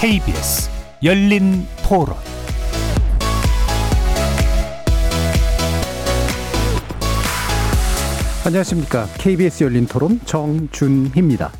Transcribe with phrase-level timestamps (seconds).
[0.00, 0.70] KBS
[1.02, 2.16] 열린 토론
[8.46, 9.04] 안녕하십니까.
[9.18, 11.52] KBS 열린 토론 정준희입니다.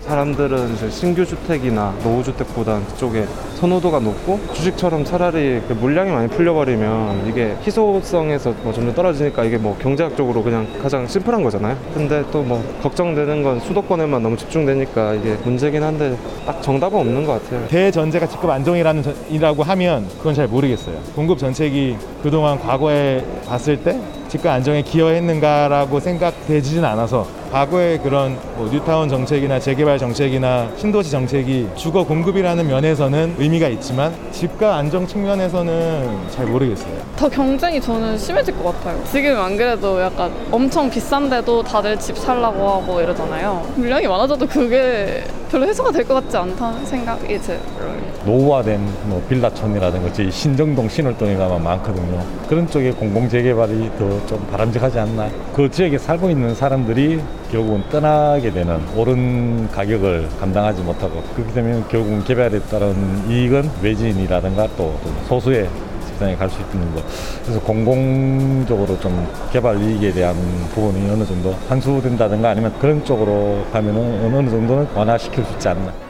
[0.00, 3.26] 사람들은 이제 신규 주택이나 노후 주택보다는 그쪽에
[3.64, 9.74] 선호도가 높고 주식처럼 차라리 그 물량이 많이 풀려버리면 이게 희소성에서 뭐 점점 떨어지니까 이게 뭐
[9.80, 11.74] 경제학적으로 그냥 가장 심플한 거잖아요.
[11.94, 16.14] 근데 또 뭐 걱정되는 건 수도권에만 너무 집중되니까 이게 문제긴 한데
[16.44, 17.66] 딱 정답은 없는 것 같아요.
[17.68, 20.96] 대전제가 직급 안정이라는 전- 이라고 하면 그건 잘 모르겠어요.
[21.16, 23.98] 공급 정책이 그동안 과거에 봤을 때
[24.34, 32.02] 집값 안정에 기여했는가라고 생각되지는 않아서 과거의 그런 뭐 뉴타운 정책이나 재개발 정책이나 신도시 정책이 주거
[32.02, 36.94] 공급이라는 면에서는 의미가 있지만 집값 안정 측면에서는 잘 모르겠어요.
[37.14, 39.00] 더 경쟁이 저는 심해질 것 같아요.
[39.04, 43.64] 지금 안 그래도 약간 엄청 비싼데도 다들 집 살라고 하고 이러잖아요.
[43.76, 48.13] 물량이 많아져도 그게 별로 해소가 될 것 같지 않다는 생각이 들어요.
[48.26, 52.22] 노후화된 뭐 빌라촌이라든가 저희 신정동 신월동에 가면 많거든요.
[52.48, 55.28] 그런 쪽에 공공 재개발이 더 좀 바람직하지 않나.
[55.54, 62.24] 그 지역에 살고 있는 사람들이 결국은 떠나게 되는 오른 가격을 감당하지 못하고 그렇게 되면 결국은
[62.24, 62.94] 개발에 따른
[63.28, 64.94] 이익은 외지인이라든가 또
[65.28, 65.68] 소수의
[66.06, 67.02] 집단에 갈 수 있는 거.
[67.42, 70.34] 그래서 공공적으로 좀 개발 이익에 대한
[70.74, 76.03] 부분이 어느 정도 환수된다든가 아니면 그런 쪽으로 가면은 어느 정도는 완화시킬 수 있지 않나.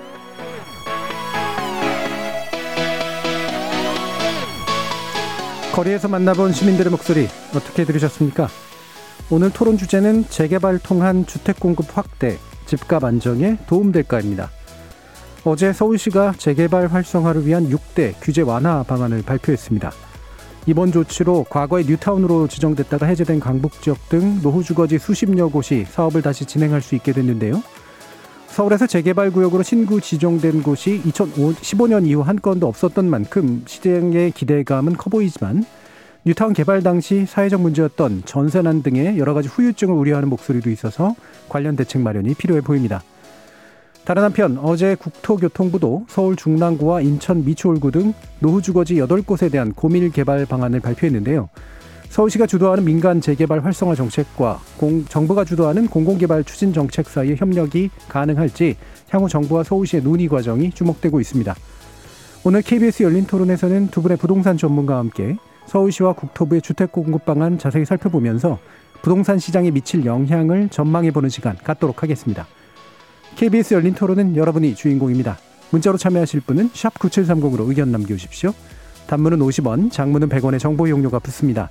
[5.74, 8.46] 거리에서 만나본 시민들의 목소리 어떻게 들으셨습니까?
[9.28, 14.50] 오늘 토론 주제는 재개발 통한 주택 공급 확대, 집값 안정에 도움될까입니다.
[15.42, 19.90] 어제 서울시가 재개발 활성화를 위한 6대 규제 완화 방안을 발표했습니다.
[20.66, 26.44] 이번 조치로 과거의 뉴타운으로 지정됐다가 해제된 강북 지역 등 노후 주거지 수십여 곳이 사업을 다시
[26.44, 27.60] 진행할 수 있게 됐는데요.
[28.54, 35.10] 서울에서 재개발 구역으로 신구 지정된 곳이 2015년 이후 한 건도 없었던 만큼 시장의 기대감은 커
[35.10, 35.64] 보이지만
[36.24, 41.16] 뉴타운 개발 당시 사회적 문제였던 전세난 등의 여러 가지 후유증을 우려하는 목소리도 있어서
[41.48, 43.02] 관련 대책 마련이 필요해 보입니다.
[44.04, 50.46] 다른 한편 어제 국토교통부도 서울 중랑구와 인천 미추홀구 등 노후 주거지 8곳에 대한 고밀 개발
[50.46, 51.48] 방안을 발표했는데요.
[52.14, 58.76] 서울시가 주도하는 민간 재개발 활성화 정책과 공, 정부가 주도하는 공공개발 추진 정책 사이의 협력이 가능할지
[59.10, 61.56] 향후 정부와 서울시의 논의 과정이 주목되고 있습니다.
[62.44, 65.34] 오늘 KBS 열린 토론에서는 두 분의 부동산 전문가와 함께
[65.66, 68.60] 서울시와 국토부의 주택 공급 방안 자세히 살펴보면서
[69.02, 72.46] 부동산 시장에 미칠 영향을 전망해보는 시간 갖도록 하겠습니다.
[73.34, 75.36] KBS 열린 토론은 여러분이 주인공입니다.
[75.72, 78.52] 문자로 참여하실 분은 9730으로 의견 남겨주십시오.
[79.08, 81.70] 단문은 50원, 장문은 100원의 정보 용료가 붙습니다.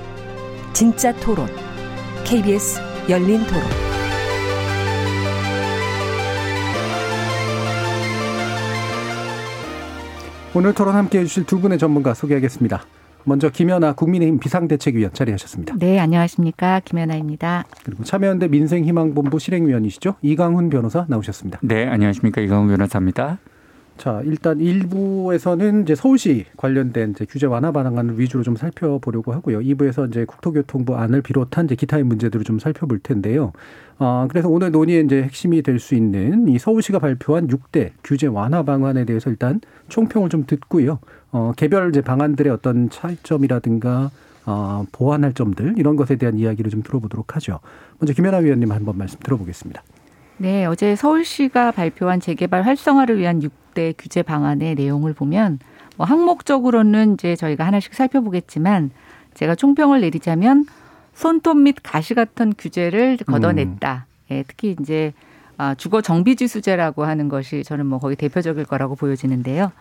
[0.81, 1.45] 진짜 토론,
[2.23, 3.61] KBS 열린 토론.
[10.55, 12.81] 오늘 토론 함께 해주실 두 분의 전문가 소개하겠습니다.
[13.25, 15.75] 먼저 김연아 국민의힘 비상대책위원 자리하셨습니다.
[15.77, 16.79] 네, 안녕하십니까.
[16.79, 17.65] 김연아입니다.
[17.83, 20.15] 그리고 참여연대 민생희망본부 실행위원이시죠.
[20.23, 21.59] 이강훈 변호사 나오셨습니다.
[21.61, 22.41] 네, 안녕하십니까.
[22.41, 23.37] 이강훈 변호사입니다.
[24.01, 29.59] 자, 일단 일부에서는 이제 서울시 관련된 이제 규제 완화 방안을 위주로 좀 살펴보려고 하고요.
[29.59, 33.53] 2부에서 이제 국토교통부 안을 비롯한 이제 기타의 문제들을 좀 살펴볼 텐데요.
[33.99, 38.63] 어, 그래서 오늘 논의의 이제 핵심이 될 수 있는 이 서울시가 발표한 6대 규제 완화
[38.63, 40.97] 방안에 대해서 일단 총평을 좀 듣고요.
[41.31, 44.09] 어, 개별 이제 방안들의 어떤 차이점이라든가
[44.47, 47.59] 어, 보완할 점들 이런 것에 대한 이야기를 좀 들어보도록 하죠.
[47.99, 49.83] 먼저 김연아 위원님 한 번 말씀 들어보겠습니다.
[50.41, 55.59] 네, 어제 서울시가 발표한 재개발 활성화를 위한 6대 규제 방안의 내용을 보면
[55.97, 58.89] 뭐 항목적으로는 이제 저희가 하나씩 살펴보겠지만
[59.35, 60.65] 제가 총평을 내리자면
[61.13, 64.07] 손톱 및 가시 같은 규제를 걷어냈다.
[64.31, 65.13] 예, 특히 이제
[65.57, 69.71] 아, 주거 정비지수제라고 하는 것이 저는 뭐 거의 대표적일 거라고 보여지는데요.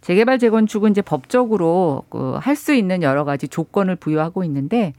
[0.00, 4.94] 재개발 재건축은 이제 법적으로 그 할 수 있는 여러 가지 조건을 부여하고 있는데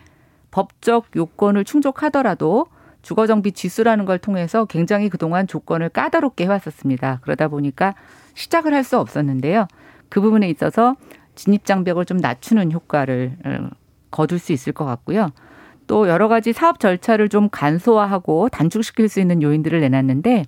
[0.51, 2.67] 법적 요건을 충족하더라도
[3.01, 7.19] 주거정비 지수라는 걸 통해서 굉장히 그동안 조건을 까다롭게 해왔었습니다.
[7.21, 7.95] 그러다 보니까
[8.33, 9.67] 시작을 할 수 없었는데요.
[10.09, 10.95] 그 부분에 있어서
[11.35, 13.69] 진입장벽을 좀 낮추는 효과를 어,
[14.11, 15.29] 거둘 수 있을 것 같고요.
[15.87, 20.45] 또 여러 가지 사업 절차를 좀 간소화하고 단축시킬 수 있는 요인들을 내놨는데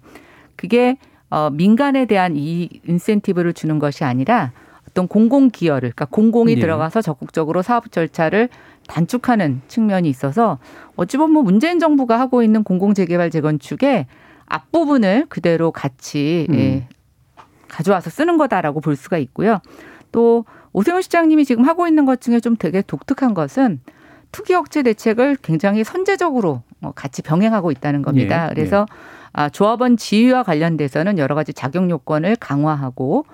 [0.55, 0.97] 그게
[1.29, 4.51] 어, 민간에 대한 이 인센티브를 주는 것이 아니라
[4.89, 6.59] 어떤 공공 기여를 그러니까 공공이 예.
[6.59, 8.49] 들어가서 적극적으로 사업 절차를
[8.87, 10.59] 단축하는 측면이 있어서
[10.95, 14.07] 어찌 보면 뭐 문재인 정부가 하고 있는 공공 재개발 재건축의
[14.45, 16.55] 앞부분을 그대로 같이 음.
[16.55, 16.87] 예,
[17.67, 19.59] 가져와서 쓰는 거다라고 볼 수가 있고요.
[20.11, 23.79] 또 오세훈 시장님이 지금 하고 있는 것 중에 좀 되게 독특한 것은
[24.31, 28.45] 투기 억제 대책을 굉장히 선제적으로 어, 같이 병행하고 있다는 겁니다.
[28.49, 28.85] 예, 그래서
[29.33, 33.25] 아, 조합원 지위와 관련돼서는 여러 가지 자격 요건을 강화하고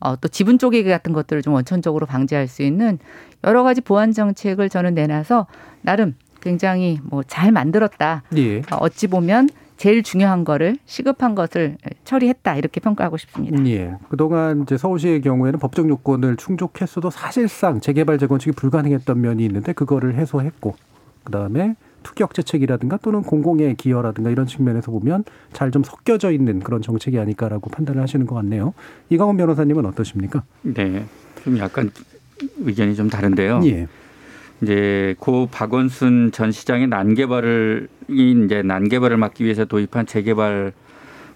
[0.00, 2.98] 어, 또 지분 쪼개기 같은 것들을 좀 원천적으로 방지할 수 있는
[3.44, 5.46] 여러 가지 보완 정책을 저는 내놔서
[5.82, 8.22] 나름 굉장히 뭐 잘 만들었다.
[8.36, 8.58] 예.
[8.58, 13.66] 어, 어찌 보면 제일 중요한 거를 시급한 것을 처리했다 이렇게 평가하고 싶습니다.
[13.66, 13.94] 예.
[14.08, 20.76] 그동안 이제 서울시의 경우에는 법적 요건을 충족했어도 사실상 재개발 재건축이 불가능했던 면이 있는데 그거를 해소했고
[21.24, 21.74] 그다음에
[22.06, 27.68] 투기 억제책이라든가 또는 공공의 기여라든가 이런 측면에서 보면 잘 좀 섞여져 있는 그런 정책이 아닐까라고
[27.70, 28.72] 판단을 하시는 것 같네요.
[29.10, 30.44] 이강원 변호사님은 어떠십니까?
[30.62, 31.04] 네,
[31.42, 31.90] 좀 약간
[32.60, 33.60] 의견이 좀 다른데요.
[33.64, 33.88] 예.
[34.62, 40.72] 이제 고 박원순 전 시장의 난개발을 이 이제 난개발을 막기 위해서 도입한 재개발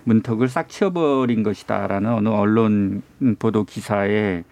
[0.05, 3.03] 문턱을 싹 치워버린 것이다라는 어느 언론
[3.41, 4.45] 보도 기사에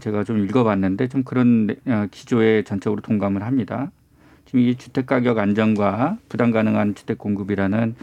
[0.00, 3.90] 제가 좀 읽어봤는데 좀 그런 어, 기조에 전적으로 동감을 합니다.
[4.48, 7.94] 지금 이 주택 가격 안정과 부담 가능한 주택 공급이라는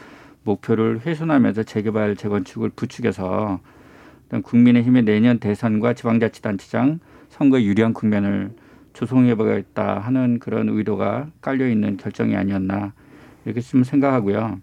[0.44, 3.60] 목표를 훼손하면서 재개발 재건축을 부추겨서
[4.44, 7.00] 국민의힘의 내년 대선과 지방자치단체장
[7.30, 8.52] 선거에 유리한 국면을
[8.94, 12.94] 조성해보겠다 하는 그런 의도가 깔려 있는 결정이 아니었나
[13.46, 14.60] 이렇게 좀 생각하고요.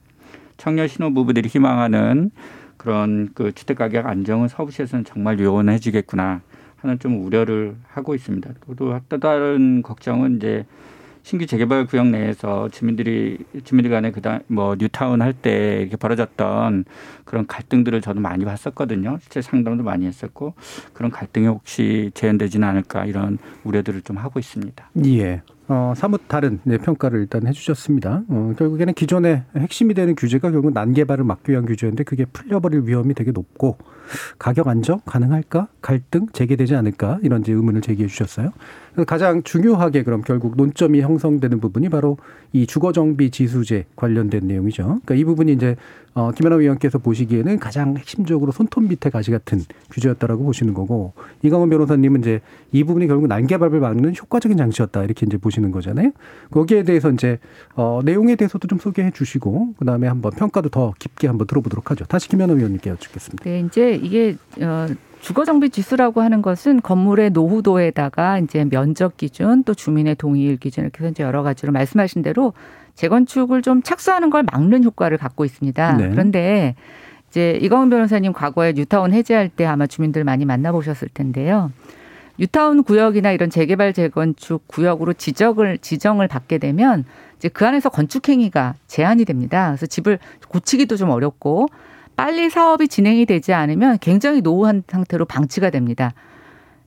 [0.59, 2.31] 청년 신혼부부들이 희망하는
[2.77, 6.43] 그런 그 주택 가격 안정은 서울시에서는 정말 요원해지겠구나
[6.77, 8.51] 하는 좀 우려를 하고 있습니다.
[8.69, 10.65] 또또 다른 걱정은 이제
[11.23, 16.85] 신규 재개발 구역 내에서 주민들이 주민들 간에 그다음 뭐 뉴타운 할 때 이렇게 벌어졌던
[17.25, 19.19] 그런 갈등들을 저도 많이 봤었거든요.
[19.23, 20.55] 실제 상담도 많이 했었고
[20.93, 24.91] 그런 갈등이 혹시 재현되지는 않을까 이런 우려들을 좀 하고 있습니다.
[25.07, 25.43] 예.
[25.69, 28.25] 어, 사뭇 다른 네, 평가를 일단 해주셨습니다.
[28.29, 33.31] 어, 결국에는 기존의 핵심이 되는 규제가 결국 난개발을 막기 위한 규제인데 그게 풀려버릴 위험이 되게
[33.31, 33.79] 높고
[34.39, 35.69] 가격 안정 가능할까?
[35.81, 37.19] 갈등 재개되지 않을까?
[37.23, 38.51] 이런 의문을 제기해 주셨어요.
[39.07, 42.19] 가장 중요하게 그럼 결국 논점이 형성되는 부분이 바로
[42.53, 44.83] 이 주거 정비 지수제 관련된 내용이죠.
[44.85, 45.77] 그러니까 이 부분이 이제
[46.15, 52.21] 어, 김연아 위원께서 보시기에는 가장 핵심적으로 손톱 밑에 가시 같은 규제였다라고 보시는 거고 이강원 변호사님은
[52.21, 56.11] 이제 이 부분이 결국 난개발을 막는 효과적인 장치였다 이렇게 이제 보시는 거잖아요.
[56.51, 57.39] 거기에 대해서 이제
[57.75, 62.05] 어, 내용에 대해서도 좀 소개해 주시고 그다음에 한번 평가도 더 깊게 한번 들어보도록 하죠.
[62.05, 63.45] 다시 김연아 위원님께 여쭙겠습니다.
[63.45, 64.87] 네, 이제 이게 어,
[65.21, 71.09] 주거 정비 지수라고 하는 것은 건물의 노후도에다가 이제 면적 기준 또 주민의 동의일 기준 이렇게
[71.09, 72.53] 이제 여러 가지로 말씀하신 대로
[72.97, 75.97] 재건축을 좀 착수하는 걸 막는 효과를 갖고 있습니다.
[75.97, 76.11] 네.
[76.11, 76.75] 그런데
[77.31, 81.71] 이제 이광훈 변호사님 과거에 뉴타운 해제할 때 아마 주민들 많이 만나보셨을 텐데요.
[82.39, 87.05] 뉴타운 구역이나 이런 재개발 재건축 구역으로 지적을 지정을 받게 되면
[87.37, 89.69] 이제 그 안에서 건축 행위가 제한이 됩니다.
[89.69, 91.69] 그래서 집을 고치기도 좀 어렵고
[92.17, 96.13] 빨리 사업이 진행이 되지 않으면 굉장히 노후한 상태로 방치가 됩니다.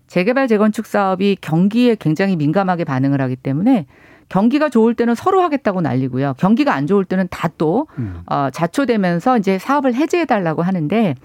[0.07, 3.85] 재개발 재건축 사업이 경기에 굉장히 민감하게 반응을 하기 때문에
[4.29, 6.35] 경기가 좋을 때는 서로 하겠다고 난리고요.
[6.37, 8.21] 경기가 안 좋을 때는 다 또 음.
[8.27, 11.15] 어, 자초되면서 이제 사업을 해제해 달라고 하는데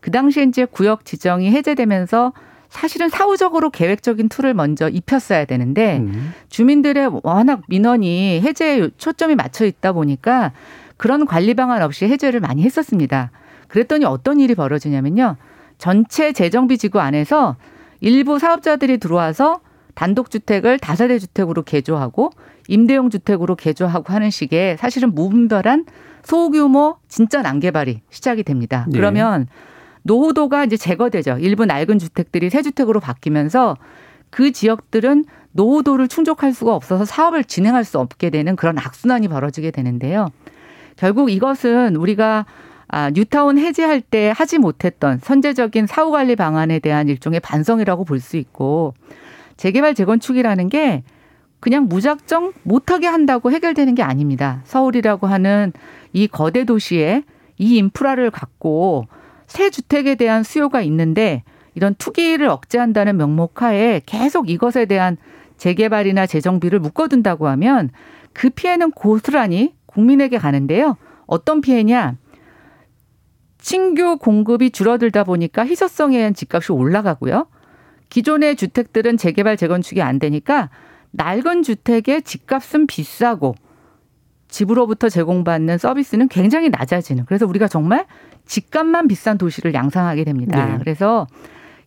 [0.00, 2.32] 그 당시에 이제 구역 지정이 해제되면서
[2.68, 6.32] 사실은 사후적으로 계획적인 tool을 먼저 입혔어야 되는데 음.
[6.48, 10.52] 주민들의 워낙 민원이 해제에 초점이 맞춰 있다 보니까
[10.96, 13.30] 그런 관리 방안 없이 해제를 많이 했었습니다.
[13.68, 15.36] 그랬더니 어떤 일이 벌어지냐면요.
[15.78, 17.56] 전체 재정비 지구 안에서
[18.00, 19.60] 일부 사업자들이 들어와서
[19.94, 22.30] 단독주택을 다세대 주택으로 개조하고
[22.68, 25.86] 임대용 주택으로 개조하고 하는 식의 사실은 무분별한
[26.22, 28.86] 소규모 진짜 난개발이 시작이 됩니다.
[28.92, 28.96] 예.
[28.96, 29.46] 그러면
[30.02, 31.38] 노후도가 이제 제거되죠.
[31.40, 33.76] 일부 낡은 주택들이 새 주택으로 바뀌면서
[34.30, 40.28] 그 지역들은 노후도를 충족할 수가 없어서 사업을 진행할 수 없게 되는 그런 악순환이 벌어지게 되는데요.
[40.96, 42.46] 결국 이것은 우리가
[42.88, 48.36] 아, 뉴타운 해제할 때 하지 못했던 선제적인 사후 관리 방안에 대한 일종의 반성이라고 볼 수
[48.36, 48.94] 있고
[49.56, 51.02] 재개발 재건축이라는 게
[51.60, 54.60] 그냥 무작정 못하게 한다고 해결되는 게 아닙니다.
[54.64, 55.72] 서울이라고 하는
[56.12, 57.22] 이 거대 도시에
[57.58, 59.06] 이 인프라를 갖고
[59.46, 61.42] 새 주택에 대한 수요가 있는데
[61.74, 65.16] 이런 투기를 억제한다는 명목 하에 계속 이것에 대한
[65.56, 67.90] 재개발이나 재정비를 묶어둔다고 하면
[68.32, 70.96] 그 피해는 고스란히 국민에게 가는데요.
[71.26, 72.16] 어떤 피해냐?
[73.66, 77.48] 신규 공급이 줄어들다 보니까 희소성에 의한 집값이 올라가고요.
[78.10, 80.70] 기존의 주택들은 재개발 재건축이 안 되니까
[81.10, 83.56] 낡은 주택의 집값은 비싸고
[84.46, 87.24] 집으로부터 제공받는 서비스는 굉장히 낮아지는.
[87.24, 88.06] 그래서 우리가 정말
[88.44, 90.64] 집값만 비싼 도시를 양상하게 됩니다.
[90.64, 90.78] 네.
[90.78, 91.26] 그래서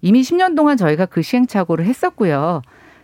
[0.01, 2.61] 이미 10년 동안 저희가 그 시행착오를 했었고요.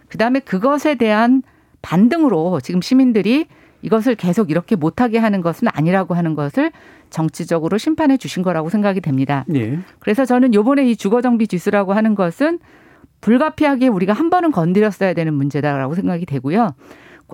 [0.09, 1.43] 그다음에 그것에 대한
[1.81, 3.47] 반등으로 지금 시민들이
[3.85, 6.71] 이것을 계속 이렇게 못하게 하는 것은 아니라고 하는 것을
[7.11, 9.45] 정치적으로 심판해 주신 거라고 생각이 됩니다.
[9.53, 9.79] 예.
[9.99, 12.59] 그래서 저는 요번에 이 주거정비 지수라고 하는 것은
[13.21, 16.73] 불가피하게 우리가 한 번은 건드렸어야 되는 문제다라고 생각이 되고요.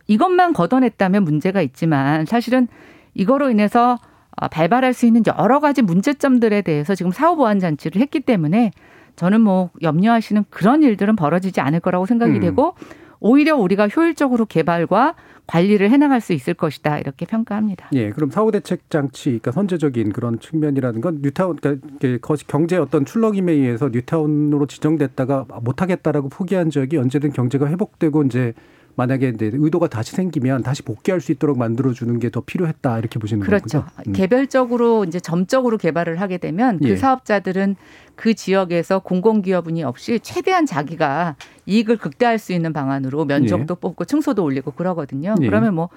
[0.08, 2.68] 이것만 걷어냈다면 문제가 있지만 사실은
[3.14, 3.98] 이거로 인해서
[4.36, 8.72] 아, 발발할 수 있는 여러 가지 문제점들에 대해서 지금 사후 보완 장치를 했기 때문에
[9.16, 12.40] 저는 뭐 염려하시는 그런 일들은 벌어지지 않을 거라고 생각이 음.
[12.40, 12.76] 되고
[13.22, 15.16] 오히려 우리가 효율적으로 개발과
[15.48, 17.90] 관리를 해나갈 수 있을 것이다 이렇게 평가합니다.
[17.94, 23.54] 예, 그럼 사후 대책 장치, 그러니까 선제적인 그런 측면이라는 건 뉴타운, 그러니까 경제 어떤 출렁임에
[23.54, 28.54] 의해서 뉴타운으로 지정됐다가 못하겠다라고 포기한 적이 언제든 경제가 회복되고 이제
[28.96, 33.46] 만약에 의도가 다시 생기면 다시 복귀할 수 있도록 만들어 주는 게 더 필요했다 이렇게 보시는
[33.46, 33.84] 그렇죠.
[33.84, 33.86] 거죠.
[34.08, 34.14] 음.
[34.14, 36.96] 개별적으로 이제 점적으로 개발을 하게 되면 그 예.
[36.96, 37.76] 사업자들은
[38.16, 44.72] 그 지역에서 공공기업은이 없이 최대한 자기가 이익을 극대화할 수 있는 방안으로 면적도 뽑고 층소도 올리고
[44.72, 45.36] 그러거든요.
[45.42, 45.46] 예.
[45.46, 45.90] 그러면 뭐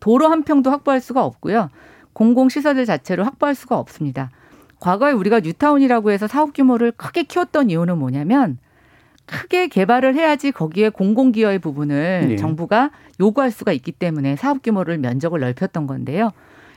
[0.00, 1.68] 도로 한 평도 확보할 수가 없고요.
[2.14, 4.30] 공공시설들 자체로 확보할 수가 없습니다.
[4.80, 8.58] 과거에 우리가 뉴타운이라고 해서 사업 규모를 크게 키웠던 이유는 뭐냐면
[9.32, 12.36] 크게 개발을 해야지 거기에 공공기여의 부분을 예.
[12.36, 16.30] 정부가 요구할 수가 있기 때문에 사업 규모를 면적을 넓혔던 건데요.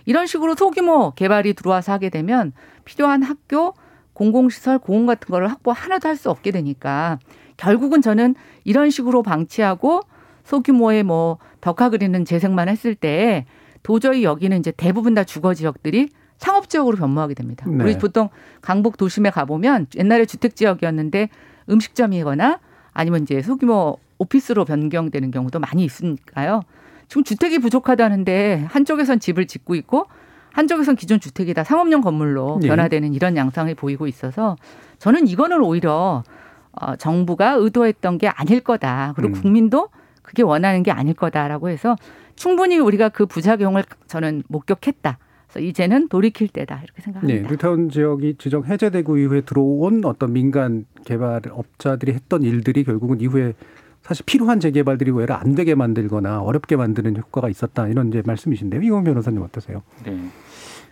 [0.06, 2.54] 이런 식으로 소규모 개발이 들어와서 하게 되면
[2.86, 3.74] 필요한 학교,
[4.14, 7.20] 공공시설, 공원 같은 거를 확보 하나도 할 수 없게 되니까
[7.58, 10.02] 결국은 저는 이런 식으로 방치하고
[10.44, 13.46] 소규모의 뭐 덕화 그리는 재생만 했을 때
[13.84, 17.66] 도저히 여기는 이제 대부분 다 주거 지역들이 상업 지역으로 변모하게 됩니다.
[17.68, 17.84] 네.
[17.84, 18.30] 우리 보통
[18.62, 21.30] 강북 도심에 가보면 옛날에 주택 지역이었는데
[21.70, 22.60] 음식점이거나
[22.94, 26.62] 아니면 이제 소규모 오피스로 변경되는 경우도 많이 있으니까요.
[27.08, 30.08] 지금 주택이 부족하다는데 한쪽에선 집을 짓고 있고
[30.54, 32.68] 한쪽에선 기존 주택이 다 상업용 건물로 예.
[32.68, 34.56] 변화되는 이런 양상을 보이고 있어서
[35.00, 36.24] 저는 이거는 오히려
[36.72, 39.14] 어, 정부가 의도했던 게 아닐 거다.
[39.16, 39.42] 그리고 음.
[39.42, 39.90] 국민도
[40.22, 41.96] 그게 원하는 게 아닐 거다라고 해서
[42.36, 45.18] 충분히 우리가 그 부작용을 저는 목격했다.
[45.56, 47.50] 그래서 이제는 돌이킬 때다 이렇게 네, 생각합니다.
[47.50, 53.54] 뉴타운 지역이 지정 해제되고 이후에 들어온 어떤 민간 개발 업자들이 했던 일들이 결국은 이후에
[54.02, 58.82] 사실 필요한 재개발들이 오히려 안 되게 만들거나 어렵게 만드는 효과가 있었다 이런 이제 말씀이신데요.
[58.84, 59.82] 이건 변호사님 어떠세요?
[60.06, 60.20] 네.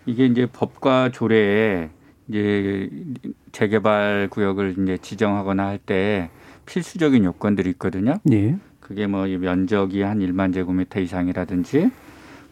[0.05, 1.89] 이게 이제 법과 조례에
[2.27, 2.89] 이제
[3.51, 6.29] 재개발 구역을 이제 지정하거나 할 때
[6.65, 8.15] 필수적인 요건들이 있거든요.
[8.32, 8.55] 예.
[8.79, 11.91] 그게 뭐이 면적이 한 1만 제곱미터 이상이라든지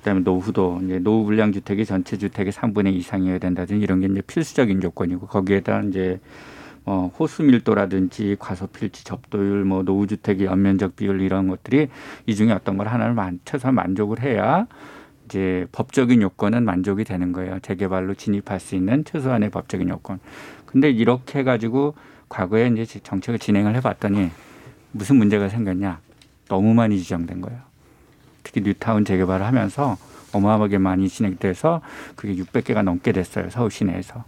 [0.02, 4.22] 그다음에 노후도 이제 노후 불량 주택이 전체 주택의 3분의 2 이상이어야 된다든지 이런 게 이제
[4.22, 6.20] 필수적인 조건이고 거기에다 이제
[6.86, 11.90] 어 호수 밀도라든지 과소 필지 접도율 뭐 노후 주택의 연면적 비율 이런 것들이
[12.26, 14.66] 이 중에 어떤 걸 하나를 만, 최소한 만족을 해야
[15.26, 17.60] 이제 법적인 요건은 만족이 되는 거예요.
[17.60, 20.20] 재개발로 진입할 수 있는 최소한의 법적인 요건.
[20.66, 21.94] 근데 이렇게 해 가지고
[22.28, 24.32] 과거에 이제 정책을 진행을 해 봤더니
[24.92, 26.00] 무슨 문제가 생겼냐?
[26.50, 27.71] 너무 많이 지정된 거예요.
[28.52, 29.98] 특히 뉴타운 재개발을 하면서
[30.34, 31.82] 어마어마하게 많이 진행돼서
[32.16, 33.50] 그게 600개가 넘게 됐어요.
[33.50, 34.24] 서울 시내에서.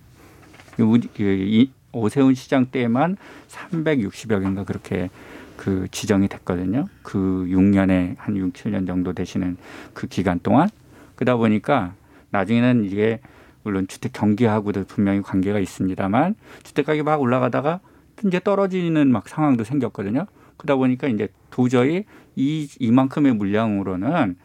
[0.75, 3.18] 그이 오세훈 시장 때만
[3.50, 5.10] 360여 개인가 그렇게
[5.58, 6.88] 그 지정이 됐거든요.
[7.03, 9.58] 그 6년에 한 6, 7년 정도 되시는
[9.94, 10.70] 그 기간 동안.
[11.15, 11.94] 그러다 보니까
[12.32, 13.20] 나중에는 이게
[13.62, 17.80] 물론 주택 경기하고도 분명히 관계가 있습니다만 주택 가격이 막 올라가다가
[18.25, 20.25] 이제 떨어지는 막 상황도 생겼거든요.
[20.57, 22.05] 그러다 보니까 이제 도저히
[22.36, 24.36] 이 이만큼의 물량으로는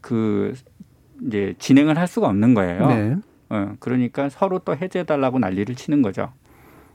[0.00, 0.54] 그
[1.26, 2.86] 이제 진행을 할 수가 없는 거예요.
[2.88, 3.16] 네.
[3.50, 6.32] 어, 그러니까 서로 또 해제해 달라고 난리를 치는 거죠.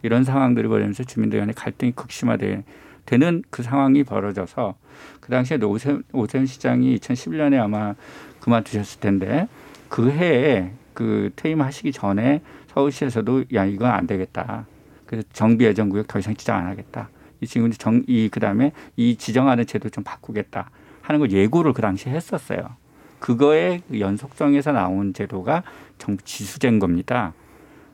[0.02, 4.76] 이런 상황들이 벌어지면서 주민들 간의 갈등이 극심화되는 그 상황이 벌어져서
[5.20, 7.96] 그 당시에 오세훈, 오세훈 시장이 2011년에 아마
[8.40, 9.48] 그만두셨을 텐데
[9.90, 14.66] 그 해에 그 퇴임하시기 전에 서울시에서도 야 이건 안 되겠다.
[15.06, 17.10] 그래서 정비 예정 구역 더 이상 지정 안 하겠다.
[17.42, 20.70] 이 지금 정이 그 다음에 이 지정하는 제도 좀 바꾸겠다
[21.02, 22.60] 하는 걸 예고를 그 당시에 했었어요.
[23.20, 25.64] 그거의 연속성에서 나온 제도가
[25.98, 27.34] 정부 지수제인 겁니다.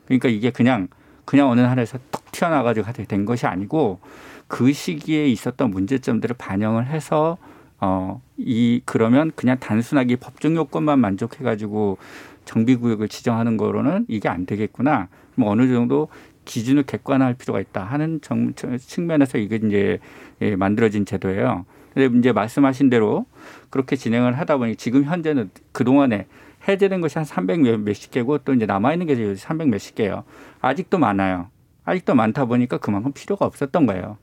[0.06, 0.88] 그러니까 이게 그냥
[1.24, 4.00] 그냥 어느 하나에서 툭 튀어나가지고 하게 된 것이 아니고
[4.48, 7.38] 그 시기에 있었던 문제점들을 반영을 해서
[7.80, 11.98] 어 이 그러면 그냥 단순하게 법정 요건만 만족해 가지고
[12.44, 15.08] 정비 구역을 지정하는 거로는 이게 안 되겠구나.
[15.34, 16.08] 뭐 어느 정도
[16.44, 19.98] 기준을 객관화할 필요가 있다 하는 정, 측면에서 이게 이제
[20.40, 21.64] 예, 만들어진 제도예요.
[21.94, 23.26] 근데 이제 말씀하신 대로
[23.70, 26.26] 그렇게 진행을 하다 보니 지금 현재는 그 동안에
[26.66, 30.24] 해제된 것이 한 300 몇십 개고 또 이제 남아 있는 게 300 몇십 개예요.
[30.60, 31.48] 아직도 많아요.
[31.84, 34.16] 아직도 많다 보니까 그만큼 필요가 없었던 거예요.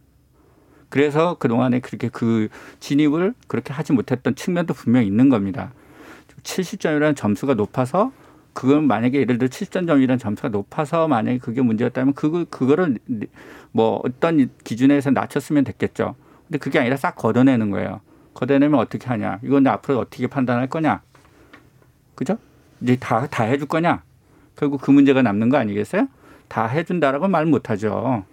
[0.90, 2.50] 그래서 그동안에 그렇게 그
[2.80, 5.72] 진입을 그렇게 하지 못했던 측면도 분명히 있는 겁니다.
[6.44, 8.12] 70점이라는 점수가 높아서
[8.54, 12.98] 그건 만약에 예를 들어 7점점이라는 점수가 높아서 만약에 그게 문제였다면 그거 그거를
[13.72, 16.16] 뭐 어떤 기준에서 낮췄으면 됐겠죠.
[16.48, 18.02] 근데 그게 아니라 싹 걷어내는 거예요.
[18.34, 19.40] 걷어내면 어떻게 하냐?
[19.44, 21.02] 이건 앞으로 어떻게 판단할 거냐?
[22.16, 22.38] 그죠?
[22.82, 24.04] 이제 다 다 해줄 거냐?
[24.56, 26.08] 결국 그 문제가 남는 거 아니겠어요?
[26.48, 28.26] 다 해준다라고 말 못하죠.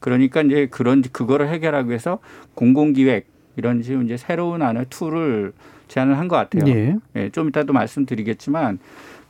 [0.00, 2.18] 그러니까 이제 그런 그거를 해결하기 위해서
[2.54, 5.52] 공공기획 이런 식으로 이제 새로운 안을 툴을
[5.88, 6.70] 제안을 한 것 같아요.
[6.72, 6.96] 예.
[7.16, 8.78] 예, 좀 이따도 말씀드리겠지만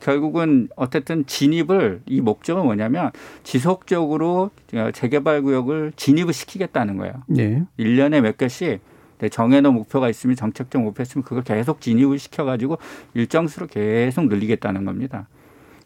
[0.01, 3.11] 결국은 어쨌든 진입을 이 목적은 뭐냐면
[3.43, 4.51] 지속적으로
[4.93, 7.13] 재개발 구역을 진입을 시키겠다는 거예요.
[7.37, 7.63] 예.
[7.77, 8.81] 일년에 몇 개씩
[9.19, 12.79] 네, 정해놓은 목표가 있으면 정책적 목표 있으면 그걸 계속 진입을 시켜가지고
[13.13, 15.27] 일정 수로 계속 늘리겠다는 겁니다.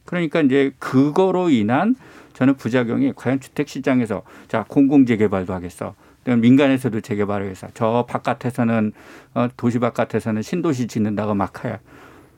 [0.06, 1.96] 그러니까 이제 그거로 인한
[2.34, 5.96] 저는 부작용이 과연 주택 시장에서 자 공공 재개발도 하겠어.
[6.26, 8.94] 민간에서도 재개발을 해서 저 바깥에서는
[9.36, 11.80] 어, 도시 바깥에서는 신도시 짓는다고 막 해.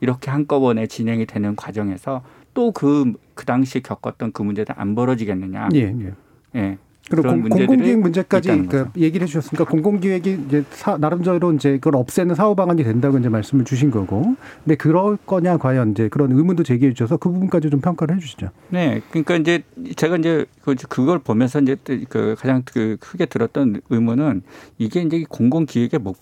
[0.00, 2.22] 이렇게 한꺼번에 진행이 되는 과정에서
[2.54, 5.68] 또 그 그 당시 겪었던 그 문제들 안 벌어지겠느냐.
[5.74, 5.78] 예.
[6.00, 6.12] 예.
[6.56, 6.78] 예.
[7.08, 8.88] 그리고 공, 문제들이 공공기획 문제까지 그.
[8.96, 13.90] 얘기를 해주셨으니까 공공기획이 이제 사, 나름대로 이제 그걸 없애는 사후 방안이 된다고 이제 말씀을 주신
[13.92, 18.50] 거고, 근데 그럴 거냐 과연 이제 그런 의문도 제기해 주셔서 그 부분까지 좀 평가를 해주시죠.
[18.70, 19.62] 네, 그러니까 이제
[19.96, 21.76] 제가 이제 그- 그걸 보면서 이제
[22.10, 24.42] 그 가장 그 크게 들었던 의문은
[24.78, 26.18] 이게 이제 공공 기획의 목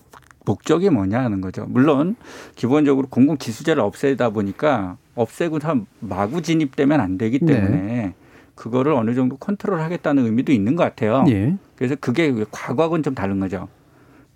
[0.51, 1.65] 목적이 뭐냐 하는 거죠.
[1.67, 2.15] 물론
[2.55, 8.13] 기본적으로 공공 기수제를 없애다 보니까 없애고 다 마구 진입되면 안 되기 때문에
[8.55, 11.25] 그거를 어느 정도 컨트롤하겠다는 의미도 있는 것 같아요.
[11.27, 11.57] 예.
[11.75, 13.67] 그래서 그게 과거하고는 좀 다른 거죠.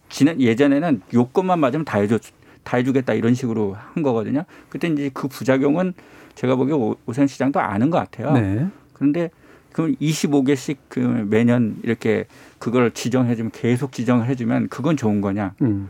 [0.09, 2.19] 지난 예전에는 요건만 맞으면 다 해줘
[2.63, 4.43] 다 해주겠다 이런 식으로 한 거거든요.
[4.69, 5.93] 그때 이제 그 부작용은
[6.35, 8.33] 제가 보기에 오- 오세훈 시장도 아는 것 같아요.
[8.33, 8.67] 네.
[8.93, 9.31] 그런데
[9.71, 12.25] 그럼 25개씩 그 매년 이렇게
[12.59, 15.53] 그걸 지정해주면 계속 지정을 해주면 그건 좋은 거냐?
[15.61, 15.89] 음.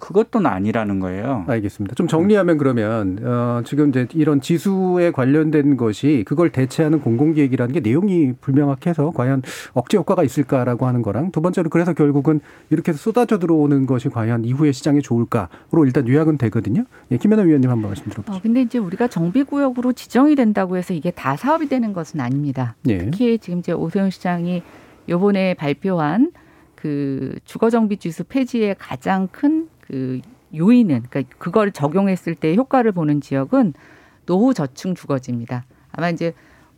[0.00, 1.44] 그것도 아니라는 거예요.
[1.46, 1.94] 알겠습니다.
[1.94, 8.32] 좀 정리하면 그러면 어, 지금 이제 이런 지수에 관련된 것이 그걸 대체하는 공공기획이라는 게 내용이
[8.40, 9.42] 불명확해서 과연
[9.74, 14.44] 억제 효과가 있을까라고 하는 거랑 두 번째로 그래서 결국은 이렇게 해서 쏟아져 들어오는 것이 과연
[14.44, 16.84] 이후에 시장에 좋을까로 일단 요약은 되거든요.
[17.12, 18.32] 예, 김연아 위원님 한번 말씀 들어보죠.
[18.32, 22.74] 어, 근데 이제 우리가 정비구역으로 지정이 된다고 해서 이게 다 사업이 되는 것은 아닙니다.
[22.88, 22.98] 예.
[22.98, 24.62] 특히 지금 이제 오세훈 시장이
[25.08, 26.32] 요번에 발표한
[26.74, 30.20] 그 주거정비 지수 폐지의 가장 큰 그
[30.54, 33.74] 요인은 그러니까 그걸 적용했을 때 효과를 보는 지역은
[34.26, 35.64] 노후 저층 주거지입니다.
[35.92, 36.32] 아마 이제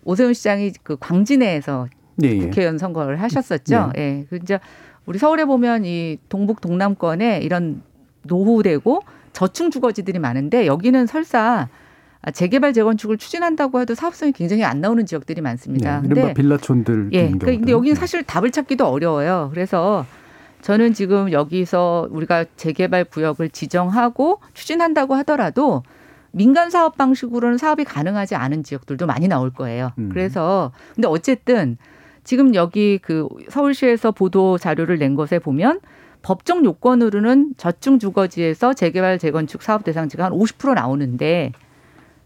[0.05, 1.89] 오세훈 시장이 그 광진에에서
[2.23, 2.39] 예, 예.
[2.39, 3.93] 국회의원 선거를 하셨었죠.
[3.97, 4.27] 예.
[4.31, 4.59] 그 이제
[5.05, 7.83] 우리 서울에 보면 이 동북 동남권에 이런
[8.25, 11.69] 노후되고 저층 주거지들이 많은데 여기는 설사
[12.33, 16.01] 재개발 재건축을 추진한다고 해도 사업성이 굉장히 안 나오는 지역들이 많습니다.
[16.01, 17.73] 네, 이른바 빌라촌들 예, 그러니까 근데.
[17.73, 19.51] 여기는 사실 답을 찾기도 어려워요.
[19.53, 20.07] 그래서
[20.63, 25.83] 저는 지금 여기서 우리가 재개발 구역을 지정하고 추진한다고 하더라도
[26.31, 29.91] 민간 사업 방식으로는 사업이 가능하지 않은 지역들도 많이 나올 거예요.
[29.99, 30.09] 음.
[30.11, 31.77] 그래서 근데 어쨌든
[32.25, 35.81] 지금 여기 그 서울시에서 보도 자료를 낸 것에 보면
[36.23, 41.53] 법정 요건으로는 저층 주거지에서 재개발 재건축 사업 대상지가 한 50% 나오는데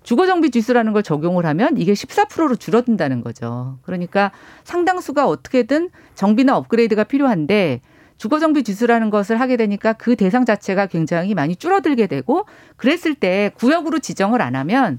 [0.03, 3.79] 주거 정비 지수라는 걸 적용을 하면 이게 14%로 줄어든다는 거죠.
[3.83, 4.31] 그러니까
[4.63, 7.81] 상당수가 어떻게든 정비나 업그레이드가 필요한데
[8.19, 13.99] 주거정비 지수라는 것을 하게 되니까 그 대상 자체가 굉장히 많이 줄어들게 되고 그랬을 때 구역으로
[13.99, 14.99] 지정을 안 하면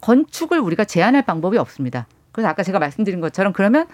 [0.00, 2.06] 건축을 우리가 제한할 방법이 없습니다.
[2.32, 3.86] 그래서 아까 제가 말씀드린 것처럼 그러면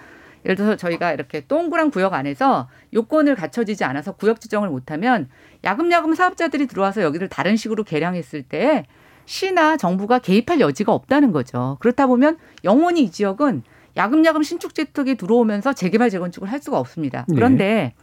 [0.45, 5.29] 예를 들어서 저희가 이렇게 동그란 구역 안에서 요건을 갖춰지지 않아서 구역 지정을 못하면
[5.63, 8.85] 야금야금 사업자들이 들어와서 여기를 다른 식으로 개량했을 때
[9.25, 11.77] 시나 정부가 개입할 여지가 없다는 거죠.
[11.81, 13.63] 그렇다 보면 영원히 이 지역은
[13.97, 17.25] 야금야금 신축 주택이 들어오면서 재개발 재건축을 할 수가 없습니다.
[17.27, 17.35] 네.
[17.35, 17.93] 그런데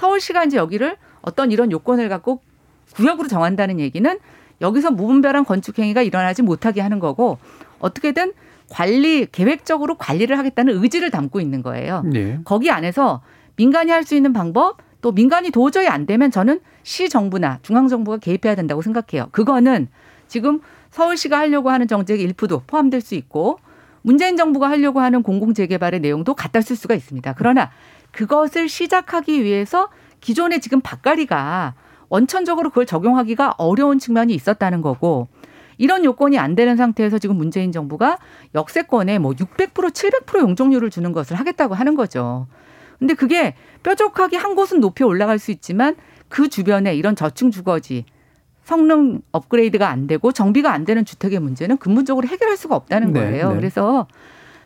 [0.00, 2.40] 서울시가 이제 여기를 어떤 이런 요건을 갖고
[2.94, 4.18] 구역으로 정한다는 얘기는
[4.62, 7.38] 여기서 무분별한 건축 행위가 일어나지 못하게 하는 거고
[7.80, 8.32] 어떻게든
[8.70, 12.02] 관리 계획적으로 관리를 하겠다는 의지를 담고 있는 거예요.
[12.04, 12.38] 네.
[12.44, 13.20] 거기 안에서
[13.56, 18.16] 민간이 할 수 있는 방법 또 민간이 도저히 안 되면 저는 시 정부나 중앙 정부가
[18.18, 19.28] 개입해야 된다고 생각해요.
[19.32, 19.88] 그거는
[20.28, 20.60] 지금
[20.90, 23.58] 서울시가 하려고 하는 정책의 일부도 포함될 수 있고
[24.02, 27.34] 문재인 정부가 하려고 하는 공공 재개발의 내용도 갖다 쓸 수가 있습니다.
[27.36, 27.70] 그러나
[28.12, 29.88] 그것을 시작하기 위해서
[30.20, 31.74] 기존의 지금 밭가리가
[32.08, 35.28] 원천적으로 그걸 적용하기가 어려운 측면이 있었다는 거고
[35.78, 38.18] 이런 요건이 안 되는 상태에서 지금 문재인 정부가
[38.54, 42.48] 역세권에 뭐 600% 700% 용적률을 주는 것을 하겠다고 하는 거죠.
[42.98, 45.96] 근데 그게 뾰족하게 한 곳은 높이 올라갈 수 있지만
[46.28, 48.04] 그 주변에 이런 저층 주거지
[48.62, 53.48] 성능 업그레이드가 안 되고 정비가 안 되는 주택의 문제는 근본적으로 해결할 수가 없다는 네, 거예요.
[53.50, 53.56] 네.
[53.56, 54.06] 그래서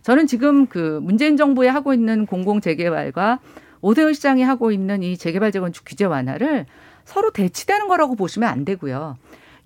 [0.04, 3.40] 저는 지금 그 문재인 정부에 하고 있는 공공 재개발과
[3.80, 6.66] 오세훈 시장이 하고 있는 이 재개발 재건축 규제 완화를
[7.06, 9.16] 서로 대치되는 거라고 보시면 안 되고요.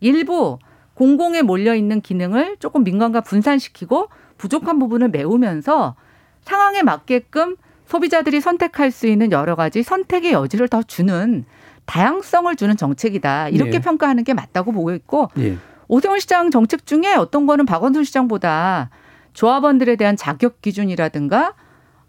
[0.00, 0.58] 일부
[0.94, 5.96] 공공에 몰려 있는 기능을 조금 민간과 분산시키고 부족한 부분을 메우면서
[6.42, 11.44] 상황에 맞게끔 소비자들이 선택할 수 있는 여러 가지 선택의 여지를 더 주는
[11.84, 13.48] 다양성을 주는 정책이다.
[13.48, 13.80] 이렇게 예.
[13.80, 15.56] 평가하는 게 맞다고 보고 있고 예.
[15.88, 18.90] 오세훈 시장 정책 중에 어떤 거는 박원순 시장보다
[19.38, 21.54] 조합원들에 대한 자격 기준이라든가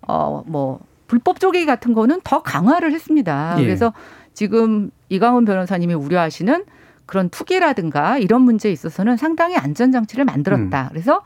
[0.08, 3.56] 어 뭐 불법 쪼개기 같은 거는 더 강화를 했습니다.
[3.58, 3.64] 예.
[3.64, 3.94] 그래서
[4.34, 6.64] 지금 이강훈 변호사님이 우려하시는
[7.06, 10.88] 그런 투기라든가 이런 문제에 있어서는 상당히 안전 장치를 만들었다.
[10.90, 11.22] 그래서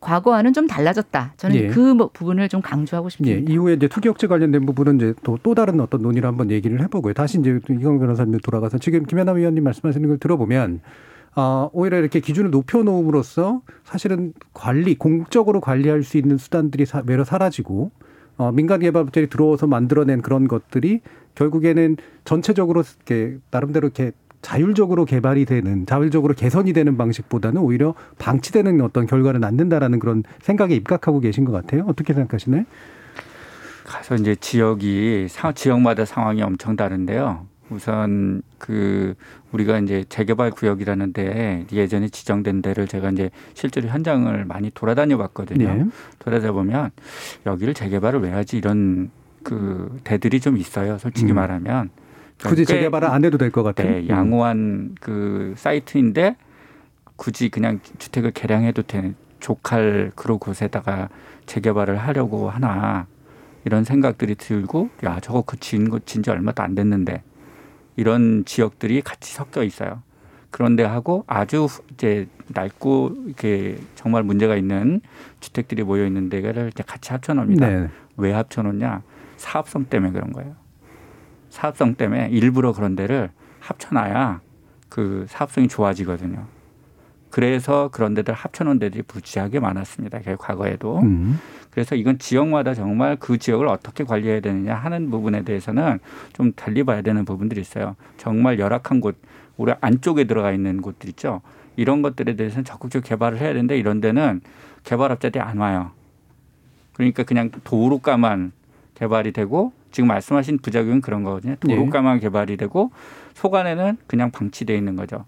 [0.00, 1.34] 과거와는 좀 달라졌다.
[1.36, 1.62] 저는 음.
[1.62, 1.68] 예.
[1.68, 3.52] 그뭐 부분을 좀 강조하고 예, 싶습니다.
[3.52, 7.14] 이후에 이제 투기업체 관련된 부분은 이제 또, 또 다른 어떤 논의를 한번 얘기를 해보고요.
[7.14, 10.80] 다시 이제 이광 변호사님 돌아가서 지금 김현남 의원님 말씀하시는 걸 들어보면
[11.34, 17.90] 아, 오히려 이렇게 기준을 높여놓음으로써 사실은 관리, 공적으로 관리할 수 있는 수단들이 사, 외려 사라지고
[18.36, 21.00] 어, 민간 개발업체들이 들어와서 만들어낸 그런 것들이
[21.34, 29.06] 결국에는 전체적으로 이렇게 나름대로 이렇게 자율적으로 개발이 되는 자율적으로 개선이 되는 방식보다는 오히려 방치되는 어떤
[29.06, 31.84] 결과를 낳는다라는 그런 생각에 입각하고 계신 것 같아요.
[31.86, 32.64] 어떻게 생각하시나요?
[33.84, 37.46] 가서 이제 지역이 사- 지역마다 상황이 엄청 다른데요.
[37.72, 39.14] 우선 그
[39.52, 45.74] 우리가 이제 재개발 구역이라는 데 예전에 지정된 데를 제가 이제 실제로 현장을 많이 돌아다녀 봤거든요.
[45.74, 45.84] 네.
[46.18, 46.90] 돌아다 보면
[47.46, 49.10] 여기를 재개발을 왜 하지 이런
[49.42, 50.98] 그 데들이 좀 있어요.
[50.98, 51.36] 솔직히 음.
[51.36, 51.90] 말하면
[52.42, 53.90] 굳이 꽤 재개발을 안 해도 될 것 같아요.
[53.90, 56.36] 네, 양호한 그 사이트인데
[57.16, 61.08] 굳이 그냥 주택을 개량해도 되는 족할 그런 곳에다가
[61.46, 63.06] 재개발을 하려고 하나
[63.64, 67.22] 이런 생각들이 들고 야 저거 그 지은 거 진지 얼마도 안 됐는데
[67.96, 70.02] 이런 지역들이 같이 섞여 있어요.
[70.50, 75.00] 그런데 하고 아주 이제 낡고 이렇게 정말 문제가 있는
[75.40, 77.66] 주택들이 모여 있는 데를 이제 같이 합쳐놓습니다.
[77.66, 77.88] 네.
[78.16, 79.02] 왜 합쳐놓냐?
[79.38, 80.54] 사업성 때문에 그런 거예요.
[81.48, 84.40] 사업성 때문에 일부러 그런 데를 합쳐놔야
[84.88, 86.46] 그 사업성이 좋아지거든요.
[87.32, 90.20] 그래서 그런 데들 합쳐놓은 데들이 부지하게 많았습니다.
[90.20, 91.00] 그 과거에도.
[91.00, 91.40] 음.
[91.70, 95.98] 그래서 이건 지역마다 정말 그 지역을 어떻게 관리해야 되느냐 하는 부분에 대해서는
[96.34, 97.96] 좀 달리 봐야 되는 부분들이 있어요.
[98.18, 99.16] 정말 열악한 곳,
[99.56, 101.40] 우리 안쪽에 들어가 있는 곳들 있죠.
[101.76, 104.42] 이런 것들에 대해서는 적극적으로 개발을 해야 되는데 이런 데는
[104.84, 105.92] 개발업자들이 안 와요.
[106.92, 108.52] 그러니까 그냥 도로가만
[108.94, 111.56] 개발이 되고 지금 말씀하신 부작용은 그런 거거든요.
[111.60, 112.90] 도로가만 개발이 되고
[113.32, 115.24] 속안에는 그냥 방치돼 있는 거죠.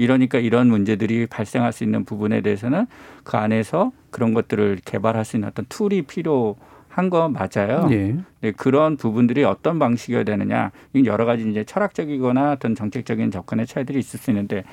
[0.00, 2.86] 이러니까 이런 문제들이 발생할 수 있는 부분에 대해서는
[3.22, 6.56] 그 안에서 그런 것들을 개발할 수 있는 어떤 툴이 필요
[6.88, 7.86] 한 거 맞아요.
[7.92, 8.16] 예.
[8.40, 10.72] 네, 그런 부분들이 어떤 방식이어야 되느냐.
[11.04, 14.64] 여러 가지 이제 철학적이거나 어떤 정책적인 접근의 차이들이 있을 수 있는데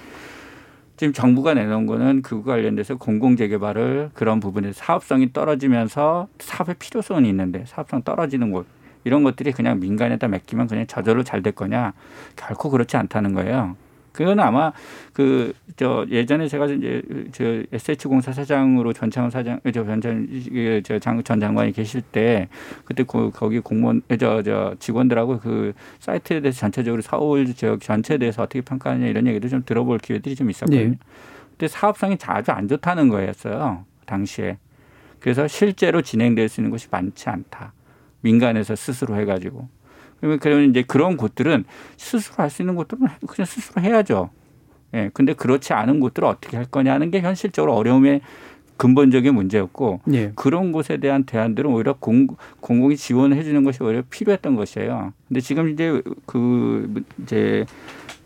[0.96, 8.02] 지금 정부가 내놓은 거는 그거 관련돼서 공공재개발을 그런 부분에서 사업성이 떨어지면서 사업의 필요성이 있는데 사업성
[8.02, 8.66] 떨어지는 곳
[9.04, 11.94] 이런 것들이 그냥 민간에다 맡기면 그냥 저절로 잘 될 거냐
[12.36, 13.76] 결코 그렇지 않다는 거예요.
[14.18, 14.74] 그건 아마
[15.14, 20.28] 그 저 예전에 제가 이제 저 SH공사 사장으로 전창훈 사장 저 전장
[20.84, 22.48] 저장 장관이 계실 때
[22.84, 28.42] 그때 그 거기 공무원 저 저 직원들하고 그 사이트에 대해서 전체적으로 서울 지역 전체에 대해서
[28.42, 30.82] 어떻게 평가하냐 이런 얘기도 좀 들어볼 기회들이 좀 있었거든요.
[30.82, 30.98] 예.
[31.52, 34.58] 근데 사업성이 아주 안 좋다는 거였어요 당시에.
[35.20, 37.74] 그래서 실제로 진행될 수 있는 곳이 많지 않다.
[38.22, 39.68] 민간에서 스스로 해가지고.
[40.20, 41.66] 그러면 이제 그런 곳들은
[41.98, 44.30] 스스로 할 수 있는 곳들은 그냥 스스로 해야죠.
[44.94, 45.10] 예.
[45.14, 48.22] 근데 그렇지 않은 곳들을 어떻게 할 거냐는 게 현실적으로 어려움의
[48.78, 50.32] 근본적인 문제였고 예.
[50.36, 52.28] 그런 곳에 대한 대안들은 오히려 공,
[52.60, 55.14] 공공이 지원해 주는 것이 오히려 필요했던 것이에요.
[55.28, 57.66] 근데 지금 이제 그 이제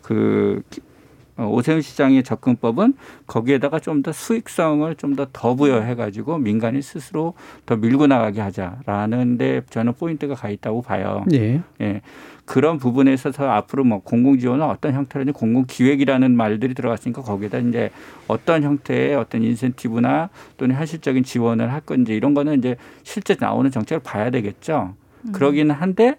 [0.02, 0.91] 그 어,
[1.38, 2.94] 오세훈 시장의 접근법은
[3.26, 7.34] 거기에다가 좀 더 수익성을 좀 더 더 부여해 가지고 민간이 스스로
[7.66, 11.24] 더 밀고 나가게 하자라는 데 저는 포인트가 가 있다고 봐요.
[11.32, 11.62] 예.
[11.80, 12.02] 예.
[12.44, 17.90] 그런 부분에 있어서 앞으로 뭐 공공 지원은 어떤 형태로든 공공 기획이라는 말들이 들어갔으니까 거기에다 이제
[18.26, 24.02] 어떤 형태의 어떤 인센티브나 또는 현실적인 지원을 할 건지 이런 거는 이제 실제 나오는 정책을
[24.02, 24.94] 봐야 되겠죠.
[25.32, 26.16] 그러기는 한데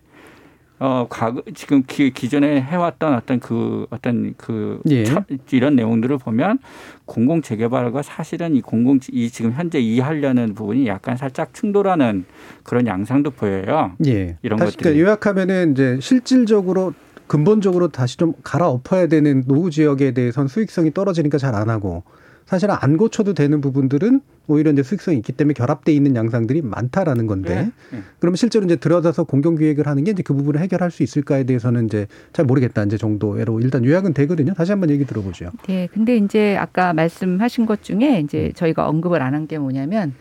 [0.80, 5.04] 어 과거 지금 기, 기존에 해왔던 어떤 그 어떤 그 예.
[5.06, 6.60] 처- 이런 내용들을 보면
[7.06, 12.26] 공공 재개발과 사실은 이 공공 이 지금 현재 이 하려는 부분이 약간 살짝 충돌하는
[12.64, 13.94] 그런 양상도 보여요.
[14.08, 14.38] 예.
[14.42, 14.78] 이런 것들이.
[14.78, 16.94] 그러니까 요약하면은 이제 실질적으로
[17.28, 22.04] 근본적으로 다시 좀 갈아엎어야 되는 노후 지역에 대해선 수익성이 떨어지니까 잘 안 하고
[22.46, 27.56] 사실은 안 고쳐도 되는 부분들은 오히려 이제 수익성이 있기 때문에 결합돼 있는 양상들이 많다라는 건데
[27.56, 27.72] 네.
[27.98, 28.04] 네.
[28.20, 31.86] 그러면 실제로 이제 들어가서 공경 기획을 하는 게 이제 그 부분을 해결할 수 있을까에 대해서는
[31.86, 34.54] 이제 잘 모르겠다 이제 정도로 일단 요약은 되거든요.
[34.54, 35.52] 다시 한번 얘기 들어보죠.
[35.68, 40.14] 네, 근데 이제 아까 말씀하신 것 중에 이제 저희가 언급을 안 한 게 뭐냐면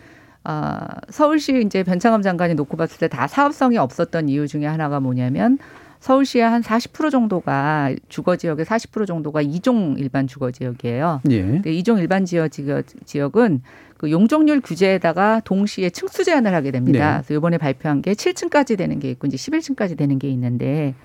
[0.45, 5.59] 아, 서울시 이제 변창흠 장관이 놓고 봤을 때 다 사업성이 없었던 이유 중에 하나가 뭐냐면
[6.03, 11.21] 서울시의 한 40% 정도가 주거 지역의 40% 정도가 이종 일반 주거 지역이에요.
[11.31, 11.43] 예.
[11.43, 13.63] 근데 이종 일반 지역 지역 지역은
[13.99, 17.19] 그 용적률 규제에다가 동시에 층수 제한을 하게 됩니다.
[17.19, 17.23] 네.
[17.23, 20.97] 그래서 이번에 발표한 게 7층까지 되는 게 있고 이제 11층까지 되는 게 있는데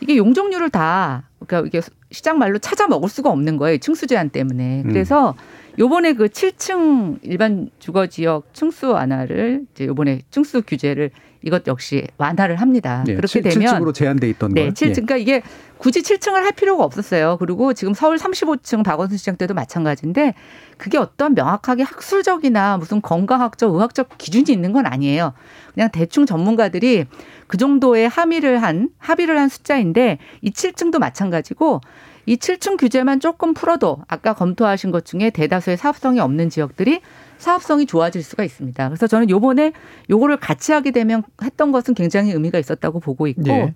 [0.00, 3.78] 이게 용적률을 다 그러니까 이게 시장 말로 찾아 먹을 수가 없는 거예요.
[3.78, 4.82] 층수 제한 때문에.
[4.82, 4.88] 음.
[4.88, 5.36] 그래서
[5.78, 11.12] 요번에 그 7층 일반 주거 지역 층수 완화를 이제 요번에 층수 규제를
[11.44, 13.04] 이것 역시 완화를 합니다.
[13.06, 13.14] 예.
[13.14, 14.72] 그렇게 7, 되면 7층으로 제한돼 있던 네, 걸.
[14.72, 15.06] 7층.
[15.06, 15.42] 그러니까 이게
[15.76, 17.36] 굳이 7층을 할 필요가 없었어요.
[17.38, 20.32] 그리고 지금 서울 35층 박원순 시장 때도 마찬가지인데
[20.78, 25.34] 그게 어떤 명확하게 학술적이나 무슨 건강학적, 의학적 기준이 있는 건 아니에요.
[25.74, 27.04] 그냥 대충 전문가들이
[27.46, 31.82] 그 정도의 함의를 한 합의를 한 숫자인데 이 7층도 마찬가지고
[32.26, 37.02] 이 7층 규제만 조금 풀어도 아까 검토하신 것 중에 대다수의 사업성이 없는 지역들이
[37.38, 38.88] 사업성이 좋아질 수가 있습니다.
[38.88, 39.72] 그래서 저는 요번에
[40.10, 43.74] 요거를 같이 하게 되면 했던 것은 굉장히 의미가 있었다고 보고 있고 예.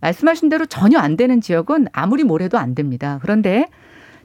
[0.00, 3.18] 말씀하신 대로 전혀 안 되는 지역은 아무리 뭘 해도 안 됩니다.
[3.22, 3.66] 그런데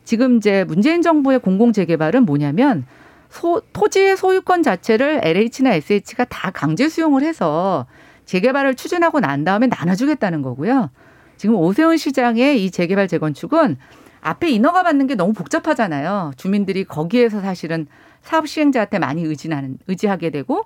[0.03, 2.85] 지금 이제 문재인 정부의 공공 재개발은 뭐냐면
[3.29, 7.87] 소, 토지의 소유권 자체를 LH나 SH가 다 강제 수용을 해서
[8.25, 10.91] 재개발을 추진하고 난 다음에 나눠주겠다는 거고요.
[11.37, 13.77] 지금 오세훈 시장의 이 재개발 재건축은
[14.21, 16.31] 앞에 인허가 받는 게 너무 복잡하잖아요.
[16.37, 17.87] 주민들이 거기에서 사실은
[18.23, 20.63] 사업 시행자한테 많이 의지하는 의지하게 되고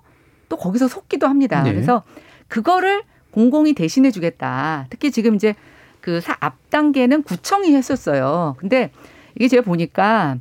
[0.50, 1.64] 또 거기서 속기도 합니다.
[1.64, 1.74] 네.
[1.74, 2.04] 그래서
[2.48, 4.88] 그거를 공공이 대신해 주겠다.
[4.90, 5.56] 특히 지금 이제
[6.02, 8.56] 그 앞 단계는 구청이 했었어요.
[8.60, 8.92] 근데
[9.36, 10.38] 이게 제가 보니까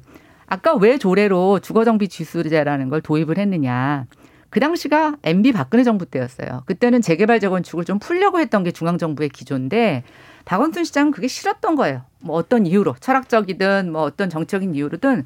[0.47, 4.07] 아까 왜 조례로 주거정비 지수제라는 걸 도입을 했느냐.
[4.49, 6.63] 그 당시가 MB 박근혜 정부 때였어요.
[6.67, 10.05] 그때는 재개발 재건축을 좀 풀려고 했던 게 중앙정부의 기조인데
[10.45, 12.03] 박원순 시장은 그게 싫었던 거예요.
[12.21, 15.25] 뭐 어떤 이유로 철학적이든 뭐 어떤 정적인 이유로든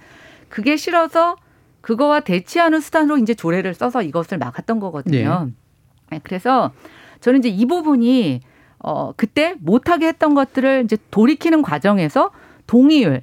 [0.49, 1.37] 그게 싫어서
[1.81, 5.51] 그거와 대치하는 수단으로 이제 조례를 써서 이것을 막았던 거거든요.
[6.11, 6.73] 네, 그래서
[7.21, 8.41] 저는 이제 이 부분이
[8.81, 12.31] 어 그때 못하게 했던 것들을 이제 돌이키는 과정에서
[12.67, 13.23] 동의율,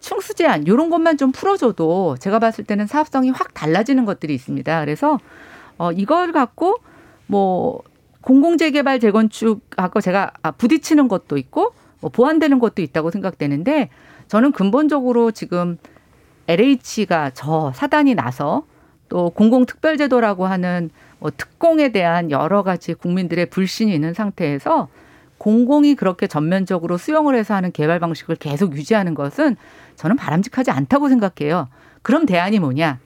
[0.00, 4.80] 충수 제한 이런 것만 좀 풀어줘도 제가 봤을 때는 사업성이 확 달라지는 것들이 있습니다.
[4.80, 5.18] 그래서
[5.78, 6.76] 어 이걸 갖고
[7.26, 7.82] 뭐
[8.20, 13.88] 공공재개발 재건축하고 제가 아, 부딪히는 것도 있고 뭐 보완되는 것도 있다고 생각되는데
[14.28, 15.78] 저는 근본적으로 지금
[16.48, 18.64] LH가 저 사단이 나서
[19.08, 24.88] 또 공공특별제도라고 하는 뭐 특공에 대한 여러 가지 국민들의 불신이 있는 상태에서
[25.38, 29.56] 공공이 그렇게 전면적으로 수용을 해서 하는 개발 방식을 계속 유지하는 것은
[29.96, 31.68] 저는 바람직하지 않다고 생각해요.
[32.02, 32.98] 그럼 대안이 뭐냐?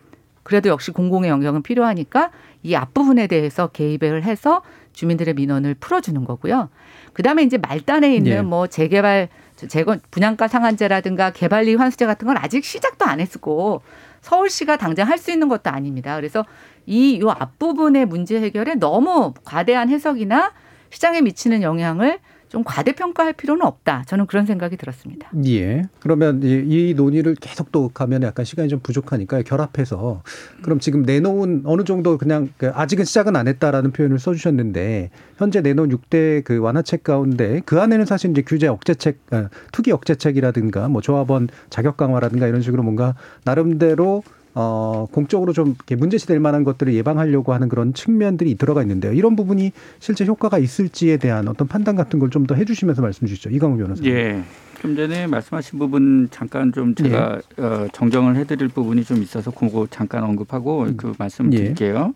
[0.42, 2.31] 그래도 역시 공공의 영역은 필요하니까
[2.62, 6.68] 이 앞부분에 대해서 개입을 해서 주민들의 민원을 풀어주는 거고요.
[7.12, 8.42] 그 다음에 이제 말단에 있는 예.
[8.42, 9.28] 뭐 재개발,
[9.68, 13.83] 재건, 분양가 상한제라든가 개발리 환수제 같은 건 아직 시작도 안 했고
[14.20, 16.16] 서울시가 당장 할 수 있는 것도 아닙니다.
[16.16, 16.44] 그래서
[16.87, 20.53] 이 요 앞부분의 문제 해결에 너무 과대한 해석이나
[20.90, 22.18] 시장에 미치는 영향을
[22.53, 24.05] 좀 과대평가할 필요는 없다.
[24.07, 25.31] 저는 그런 생각이 들었습니다.
[25.47, 25.85] 예.
[26.01, 30.23] 그러면 이, 이 논의를 계속 또 가면 약간 시간이 좀 부족하니까 결합해서
[30.61, 35.88] 그럼 지금 내놓은 어느 정도 그냥 그 아직은 시작은 안 했다라는 표현을 써주셨는데 현재 내놓은
[35.88, 41.49] 6대 그 완화책 가운데 그 안에는 사실 이제 규제 억제책, 아, 투기 억제책이라든가 뭐 조합원
[41.71, 44.23] 자격 강화라든가 이런 식으로 뭔가 나름대로
[44.55, 49.12] 어, 공적으로 좀 이렇게 문제시될 만한 것들을 예방하려고 하는 그런 측면들이 들어가 있는데요.
[49.12, 53.51] 이런 부분이 실제 효과가 있을지에 대한 어떤 판단 같은 걸 좀 더 해주시면서 말씀 주시죠.
[53.51, 54.12] 이광우 변호사님.
[54.12, 54.43] 예.
[54.81, 57.62] 좀 전에 말씀하신 부분 잠깐 좀 제가 예.
[57.62, 61.59] 어, 정정을 해드릴 부분이 좀 있어서 그거 잠깐 언급하고 그 말씀 예.
[61.59, 62.15] 드릴게요.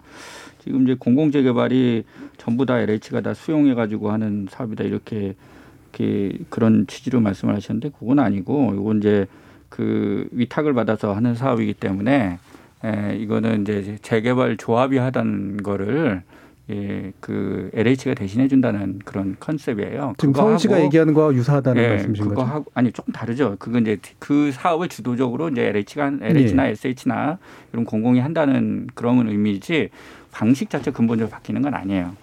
[0.65, 2.03] 지금 이제 공공재개발이
[2.39, 5.35] 전부 다 LH가 다 수용해가지고 하는 사업이다 이렇게
[5.99, 9.27] 이렇게 그런 취지로 말씀을 하셨는데 그건 아니고 이건 이제
[9.77, 12.39] 그 위탁을 받아서 하는 사업이기 때문에
[12.83, 16.23] 에, 이거는 이제 재개발 조합이 하다는 거를
[16.71, 20.15] 예, 그 LH가 대신해 준다는 그런 컨셉이에요.
[20.19, 22.53] 지금 서울시가 얘기하는 거와 유사하다는 예, 말씀이신 그거 거죠?
[22.53, 23.57] 하고 아니 조금 다르죠.
[23.59, 26.71] 그건 이제 그 사업을 주도적으로 이제 LH가 LH나 예.
[26.71, 27.39] SH나
[27.73, 29.91] 이런 공공이 한다는 그런 의미지
[30.33, 32.17] 방식 자체 근본적으로 바뀌는 건 아니에요.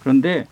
[0.00, 0.46] 그런데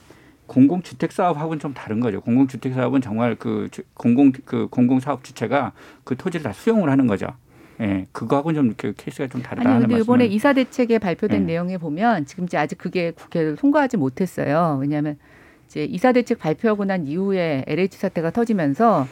[0.49, 2.21] 공공주택 사업하고는 좀 다른 거죠.
[2.21, 7.07] 공공주택 사업은 정말 그 주- 공공 그 공공 사업 주체가 그 토지를 다 수용을 하는
[7.07, 7.27] 거죠.
[7.81, 10.01] 예, 그거하고는 좀 그 케이스가 좀 다르다 아니 근데.
[10.01, 11.53] 이번에 이사 대책에 발표된 네.
[11.53, 14.79] 내용에 보면 지금 이제 아직 그게 국회를 통과하지 못했어요.
[14.81, 15.17] 왜냐하면
[15.69, 19.07] 이제 이사 대책 발표하고 난 이후에 LH 사태가 터지면서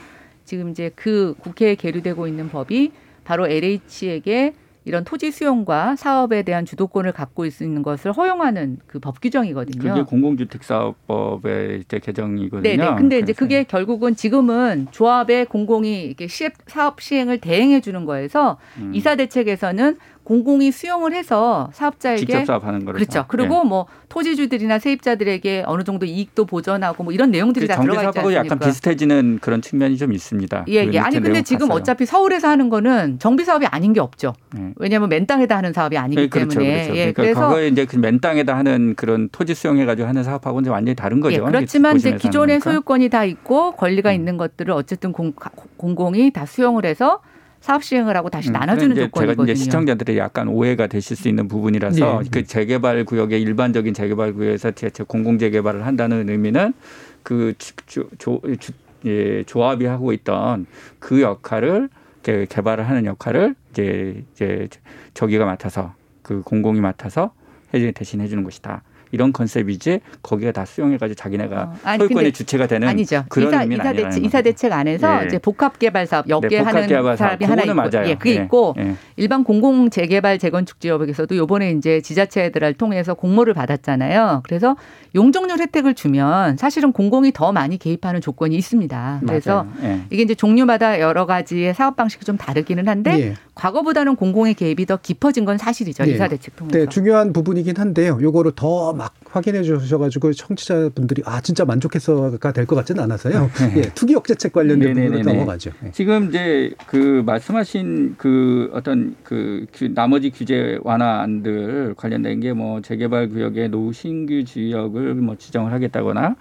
[0.45, 2.91] 지금 이제 그 국회에 계류되고 있는 법이
[3.25, 4.55] 바로 LH에게
[4.87, 9.83] 이런 토지 수용과 사업에 대한 주도권을 갖고 있는 것을 허용하는 그 법 규정이거든요.
[9.95, 12.63] 그게 공공주택 사업법의 이제 개정이거든요.
[12.63, 12.95] 네네.
[12.97, 18.59] 근데 이제 그래서 그게 결국은 지금은 조합의 공공이 이렇게 시앱 사업 시행을 대행해 주는 거에서
[18.79, 18.93] 음.
[18.95, 19.97] 이사 대책에서는
[20.27, 23.25] 공공이 수용을 해서 사업자에게 직접 사업하는 거를 그렇죠.
[23.29, 28.35] 그리고 뭐 토지주들이나 세입자들에게 어느 정도 이익도 보전하고 뭐 이런 내용들이 다 정비 들어가 않습니까?
[28.35, 30.65] 약간 비슷해지는 그런 측면이 좀 있습니다.
[30.67, 30.99] 예, 그 예.
[30.99, 31.81] 아니 근데 지금 봤어요.
[31.81, 34.35] 어차피 서울에서 하는 거는 정비 사업이 아닌 게 없죠.
[34.53, 34.73] 네.
[34.75, 36.75] 왜냐하면 맨 땅에다 하는 사업이 아니기 예, 그렇죠, 때문에.
[36.75, 36.97] 그렇죠.
[36.97, 41.21] 예, 그러니까 그래서 과거에 이제 그맨 땅에다 하는 그런 토지 수용해가지고 하는 사업하고는 완전히 다른
[41.21, 41.37] 거죠.
[41.37, 42.59] 예, 그렇지만 이제 기존의.
[42.59, 44.15] 소유권이 다 있고 권리가 음.
[44.17, 45.35] 있는 것들을 어쨌든 공,
[45.77, 47.21] 공공이 다 수용을 해서
[47.61, 49.35] 사업 시행을 하고 다시 음, 나눠주는 조건이거든요.
[49.47, 52.29] 제가 이제 시청자들이 약간 오해가 되실 수 있는 부분이라서 예.
[52.31, 56.75] 그 재개발 구역의 일반적인 재개발 구역에서 제- 제 공공 재개발을 한다는 의미는
[57.23, 58.73] 그 주, 주, 조, 주,
[59.05, 60.67] 예, 조합이 하고 있던
[60.99, 61.89] 그 역할을
[62.23, 64.69] 개- 개발을 하는 역할을 이제 이제
[65.15, 67.33] 저기가 맡아서 그 공공이 맡아서
[67.75, 68.83] 해 대신 해주는 것이다.
[69.13, 73.25] 이런 컨셉이지 거기가 다 수용해가지고 자기네가 어, 아니, 소유권의 주체가 되는 아니죠.
[73.29, 74.25] 그런 이사, 의미는 이사 아니라는 대책.
[74.25, 75.27] 이사 대책 안에서 예.
[75.27, 77.17] 이제 복합 개발 사업 몇개 네, 하는 사업.
[77.17, 78.09] 사업이 하나 있고, 맞아요.
[78.09, 78.95] 예, 그 예, 있고 예.
[79.17, 84.43] 일반 공공 재개발 재건축 지역에서도 요번에 이제 지자체들을 통해서 공모를 받았잖아요.
[84.45, 84.77] 그래서
[85.15, 89.21] 용적률 혜택을 주면 사실은 공공이 더 많이 개입하는 조건이 있습니다.
[89.27, 89.67] 그래서.
[89.83, 90.01] 예.
[90.11, 93.35] 이게 이제 종류마다 여러 가지의 사업 방식이 좀 다르기는 한데 예.
[93.57, 96.05] 과거보다는 공공의 개입이 더 깊어진 건 사실이죠.
[96.07, 96.13] 예.
[96.13, 96.79] 이사 대책 통해서.
[96.79, 98.19] 네, 중요한 부분이긴 한데요.
[98.21, 103.51] 요거를 더 막 확인해 주셔가지고 청취자분들이 아 진짜 만족해서가 될 것 같지는 않아서요.
[103.77, 105.33] 예, 투기 억제책 관련된 부분으로 네네네네.
[105.33, 105.71] 넘어가죠.
[105.85, 105.91] 예.
[105.93, 113.29] 지금 이제 그 말씀하신 그 어떤 그 규- 나머지 규제 완화안들 관련된 게 뭐 재개발
[113.31, 116.37] 구역의 노신규 지역을 뭐 지정을 하겠다거나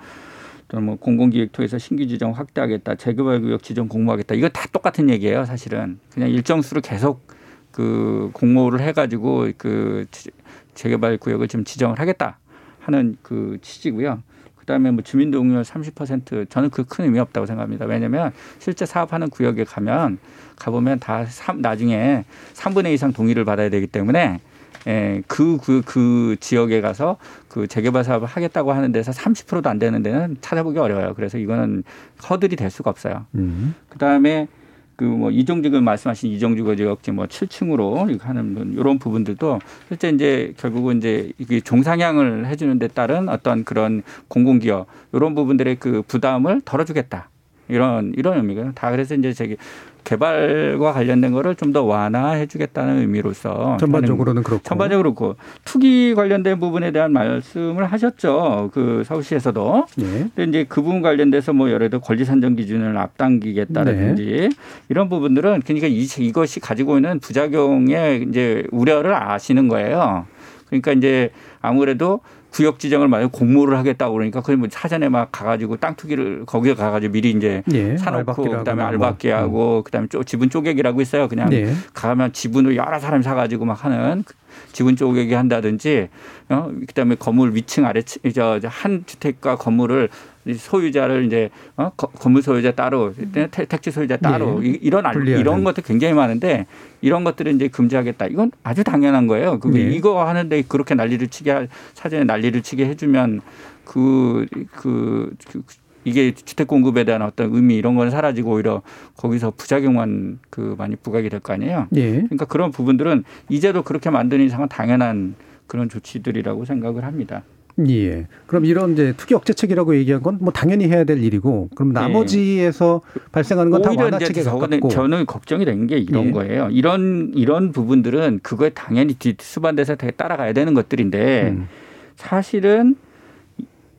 [0.67, 4.36] 또뭐 공공기획토에서 신규 지정 확대하겠다, 재개발 구역 지정 공모하겠다.
[4.36, 5.99] 이거 다 똑같은 얘기예요, 사실은.
[6.12, 7.28] 그냥 일정 수를 계속
[7.71, 10.32] 그 공모를 해가지고 그 지-
[10.73, 12.39] 재개발 구역을 지금 지정을 하겠다
[12.80, 14.23] 하는 그 취지고요.
[14.58, 17.86] 그다음에 뭐 주민 동의율 30% 저는 그 큰 의미 없다고 생각합니다.
[17.86, 20.17] 왜냐하면 실제 사업하는 구역에 가면
[20.56, 24.39] 가보면 다 삼- 나중에 3분의 2 이상 동의를 받아야 되기 때문에
[24.88, 27.17] 예, 그, 그, 그 지역에 가서
[27.48, 31.13] 그 재개발 사업을 하겠다고 하는 데서 30%도 안 되는 데는 찾아보기 어려워요.
[31.15, 31.84] 그래서 이거는
[32.30, 33.26] 허들이 될 수가 없어요.
[33.36, 33.74] 음.
[33.89, 34.48] 그 다음에
[34.95, 41.34] 그뭐 이종직은 말씀하신 이종직 지역 뭐 7층으로 이거 하는 이런 부분들도 실제 이제 결국은 이제
[41.38, 47.30] 이게 종상향을 해주는 데 따른 어떤 그런 공공기업 이런 부분들의 그 부담을 덜어주겠다.
[47.67, 49.58] 이런 이런 의미가 다 그래서 이제 저기
[50.05, 54.63] 개발과 관련된 거를 좀 더 완화해 주겠다는 의미로서 전반적으로는 그렇고.
[54.63, 58.69] 전반적으로 그렇고 투기 관련된 부분에 대한 말씀을 하셨죠.
[58.73, 59.87] 그 서울시에서도.
[59.99, 60.03] 예.
[60.33, 64.49] 근데 이제 그 부분 관련돼서 뭐 예를 들어 권리 산정 기준을 앞당기겠다라든지 네.
[64.87, 70.27] 이런 부분들은 그러니까 이, 이것이 가지고 있는 부작용의 이제 우려를 아시는 거예요.
[70.67, 72.21] 그러니까 이제 아무래도
[72.55, 77.31] 구역 지정을 만약 공모를 하겠다고 그러니까 그뭐 사전에 막 가가지고 땅 투기를 거기에 가가지고 미리
[77.31, 77.97] 이제 예.
[77.97, 79.37] 사놓고 그다음에 뭐.
[79.41, 81.27] 하고 그다음에 쪼, 지분 쪼개기라고 있어요.
[81.27, 81.73] 그냥 예.
[81.93, 84.35] 가면 지분을 여러 사람이 사가지고 막 하는 그
[84.71, 86.07] 지분 쪼개기 한다든지
[86.47, 90.07] 어 그다음에 건물 위층 아래층 저한 주택가 건물을 이
[90.53, 94.69] 소유자를 이제 어 거- 건물 소유자 따로 택- 택지 소유자 따로 예.
[94.69, 95.39] 이- 이런 알- 분리하는.
[95.41, 96.67] 이런 것도 굉장히 많은데
[97.01, 98.27] 이런 것들은 이제 금지하겠다.
[98.27, 99.60] 이건 아주 당연한 거예요.
[99.60, 99.81] 그 예.
[99.91, 103.41] 이거 하는데 그렇게 난리를 치게 할- 사전에 난리를 치게 해주면
[103.84, 105.63] 그 그, 그
[106.03, 108.84] 이게 주택 공급에 대한 어떤 의미 이런 건 사라지고 오히려
[109.17, 111.88] 거기서 부작용만 그 많이 부각이 될 거 아니에요.
[111.95, 112.12] 예.
[112.12, 115.34] 그러니까 그런 부분들은 이제도 그렇게 만드는 이상은 당연한
[115.65, 117.41] 그런 조치들이라고 생각을 합니다.
[117.89, 118.27] 예.
[118.47, 123.01] 그럼 이런 이제 투기 억제책이라고 얘기한 건 뭐 당연히 해야 될 일이고 그럼 나머지에서
[123.33, 124.01] 발생하는 건다 네.
[124.01, 126.31] 완화책에 가깝고 저는 걱정이 된 게 이런 예.
[126.31, 126.69] 거예요.
[126.71, 131.67] 이런 이런 부분들은 그거에 당연히 뒤 수반돼서 되게 따라가야 되는 것들인데 음.
[132.15, 132.95] 사실은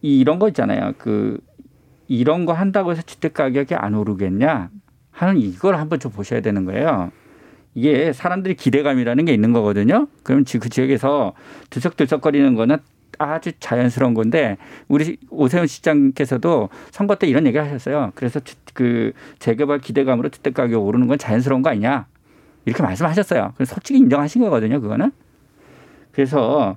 [0.02, 0.92] 이- 이런 거 있잖아요.
[0.98, 1.38] 그
[2.08, 4.70] 이런 거 한다고 해서 주택 가격이 안 오르겠냐
[5.10, 7.10] 하는 이걸 한번 좀 보셔야 되는 거예요.
[7.74, 10.06] 이게 사람들이 기대감이라는 게 있는 거거든요.
[10.22, 11.34] 그럼 지- 그 지역에서
[11.68, 12.78] 들썩들썩거리는 거는
[13.18, 14.56] 아주 자연스러운 건데
[14.88, 18.12] 우리 오세훈 시장께서도 선거 때 이런 얘기를 하셨어요.
[18.14, 22.06] 그래서 주- 그 재개발 기대감으로 주택 가격 오르는 건 자연스러운 거 아니냐
[22.64, 23.52] 이렇게 말씀하셨어요.
[23.56, 24.80] 그래서 솔직히 인정하신 거거든요.
[24.80, 25.12] 그거는.
[26.12, 26.76] 그래서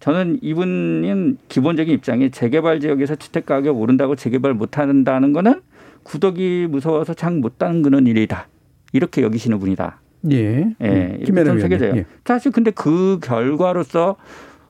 [0.00, 5.60] 저는 이분은 기본적인 입장이 재개발 지역에서 주택 가격 오른다고 재개발 못 한다는 거는
[6.04, 8.48] 구덕이 무서워서 장 못 담그는 일이다.
[8.92, 10.00] 이렇게 여기시는 분이다.
[10.30, 10.36] 예.
[10.80, 11.16] 예, 음.
[11.20, 11.60] 이렇게 좀.
[11.60, 11.96] 새겨져요.
[11.96, 12.04] 예.
[12.24, 14.16] 사실 근데 그 결과로서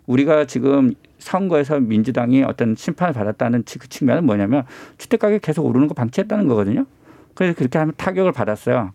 [0.07, 4.65] 우리가 지금 선거에서 민주당이 어떤 심판을 받았다는 그 측면은 뭐냐면
[4.99, 6.87] 주택 가격 계속 오르는 거 방치했다는 거거든요.
[7.35, 8.93] 그래서 그렇게 하면 타격을 받았어요.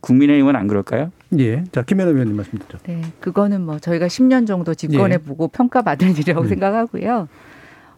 [0.00, 1.12] 국민의힘은 안 그럴까요?
[1.38, 1.62] 예.
[1.72, 2.78] 자, 김혜남 의원님 말씀 듣죠.
[2.84, 5.18] 네, 그거는 뭐 저희가 10년 정도 집권해 예.
[5.18, 6.48] 보고 평가받을 일이라고 음.
[6.48, 7.28] 생각하고요.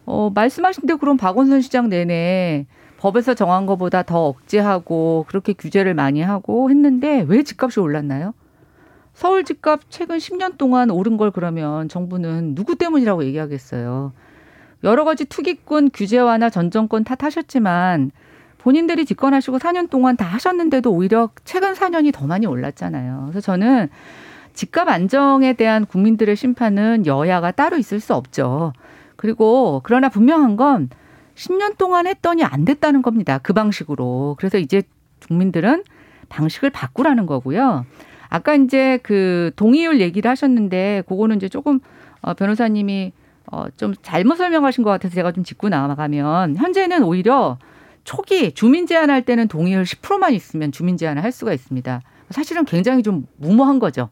[0.05, 2.65] 어, 말씀하신 대로 그럼 박원순 시장 내내
[2.97, 8.33] 법에서 정한 것보다 더 억제하고 그렇게 규제를 많이 하고 했는데 왜 집값이 올랐나요?
[9.13, 14.11] 서울 집값 최근 10년 동안 오른 걸 그러면 정부는 누구 때문이라고 얘기하겠어요.
[14.83, 18.11] 여러 가지 투기꾼 규제 완화 전 정권 탓하셨지만
[18.57, 23.27] 본인들이 집권하시고 4년 동안 다 하셨는데도 오히려 최근 4년이 더 많이 올랐잖아요.
[23.29, 23.89] 그래서 저는
[24.53, 28.73] 집값 안정에 대한 국민들의 심판은 여야가 따로 있을 수 없죠.
[29.15, 30.89] 그리고 그러나 분명한 건
[31.35, 33.39] 10년 동안 했더니 안 됐다는 겁니다.
[33.41, 34.35] 그 방식으로.
[34.37, 34.83] 그래서 이제
[35.27, 35.83] 국민들은
[36.29, 37.85] 방식을 바꾸라는 거고요.
[38.33, 41.79] 아까 이제 그 동의율 얘기를 하셨는데 그거는 이제 조금
[42.21, 43.13] 어 변호사님이
[43.51, 47.59] 어 좀 잘못 설명하신 것 같아서 제가 좀 짚고 나가면 현재는 오히려
[48.05, 52.01] 초기 주민 제한할 때는 동의율 10%만 있으면 주민 제한을 할 수가 있습니다.
[52.31, 54.09] 사실은 굉장히 좀 무모한 거죠.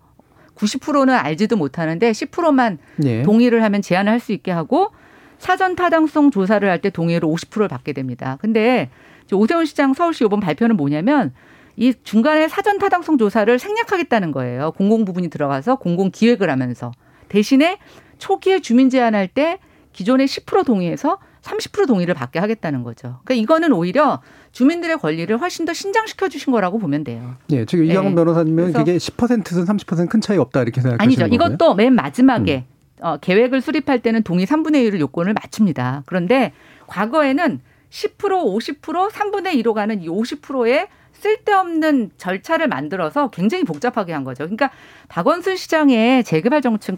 [0.55, 3.24] 90%는 알지도 못하는데 10%만 예.
[3.24, 4.91] 동의를 하면 제한을 할 수 있게 하고
[5.39, 8.38] 사전 타당성 조사를 할 때 동의로 50%를 받게 됩니다.
[8.39, 8.89] 근데
[9.34, 11.34] 오세훈 시장 서울시 이번 발표는 뭐냐면
[11.82, 14.71] 이 중간에 사전 타당성 조사를 생략하겠다는 거예요.
[14.73, 16.91] 공공 부분이 들어가서 공공 기획을 하면서
[17.27, 17.79] 대신에
[18.19, 19.57] 초기에 주민 제한할 때
[19.91, 23.17] 기존의 10% 동의해서 30% 동의를 받게 하겠다는 거죠.
[23.23, 24.21] 그러니까 이거는 오히려
[24.51, 27.34] 주민들의 권리를 훨씬 더 신장시켜 주신 거라고 보면 돼요.
[27.49, 27.93] 예, 지금 네.
[27.93, 31.23] 이강훈 변호사님은 그게 10%든 30%큰 차이 없다 이렇게 생각하시는 아니죠.
[31.23, 31.47] 거고요.
[31.47, 31.53] 음.
[31.55, 32.65] 이것도 맨 마지막에
[33.01, 36.03] 어, 계획을 수립할 때는 동의 3분의 1을 요건을 맞춥니다.
[36.05, 36.53] 그런데
[36.86, 37.59] 과거에는
[37.89, 40.88] 10%, 50%, 3분의 2로 가는 이 50%의
[41.22, 44.43] 쓸데없는 절차를 만들어서 굉장히 복잡하게 한 거죠.
[44.43, 44.72] 그러니까
[45.07, 46.97] 박원순 시장의 재개발 정책,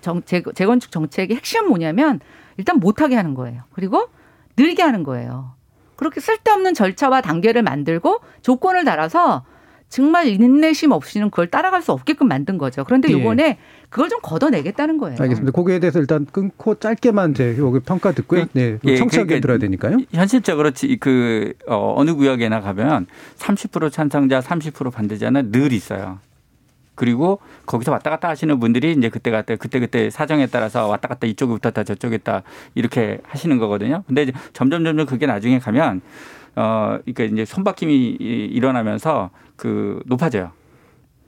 [0.00, 2.20] 정, 재, 재건축 정책의 핵심은 뭐냐면
[2.56, 3.64] 일단 못하게 하는 거예요.
[3.72, 4.08] 그리고
[4.56, 5.54] 느리게 하는 거예요.
[5.96, 9.44] 그렇게 쓸데없는 절차와 단계를 만들고 조건을 달아서
[9.94, 12.82] 정말 인내심 없이는 그걸 따라갈 수 없게끔 만든 거죠.
[12.82, 13.12] 그런데 예.
[13.12, 13.58] 요번에
[13.90, 15.16] 그걸 좀 걷어내겠다는 거예요.
[15.20, 15.52] 알겠습니다.
[15.52, 18.46] 거기에 대해서 일단 끊고 짧게만 제 여기 평가 듣고요.
[18.54, 19.98] 네, 예, 청취자 그러니까 견 들어야 되니까요.
[20.12, 23.06] 현실적으로 지- 그 어, 어느 구역에나 가면
[23.38, 26.18] 30% 찬성자, 30% 반대자는 늘 있어요.
[26.96, 31.28] 그리고 거기서 왔다 갔다 하시는 분들이 이제 그때 갔다 그때 그때 사정에 따라서 왔다 갔다
[31.28, 32.42] 이쪽에 붙었다 저쪽에 있다
[32.74, 34.02] 이렇게 하시는 거거든요.
[34.08, 36.02] 근데 이제 점점 점점 그게 나중에 가면
[36.56, 40.50] 어 그러니까 이제 손바뀜이 이- 일어나면서 그 높아져요.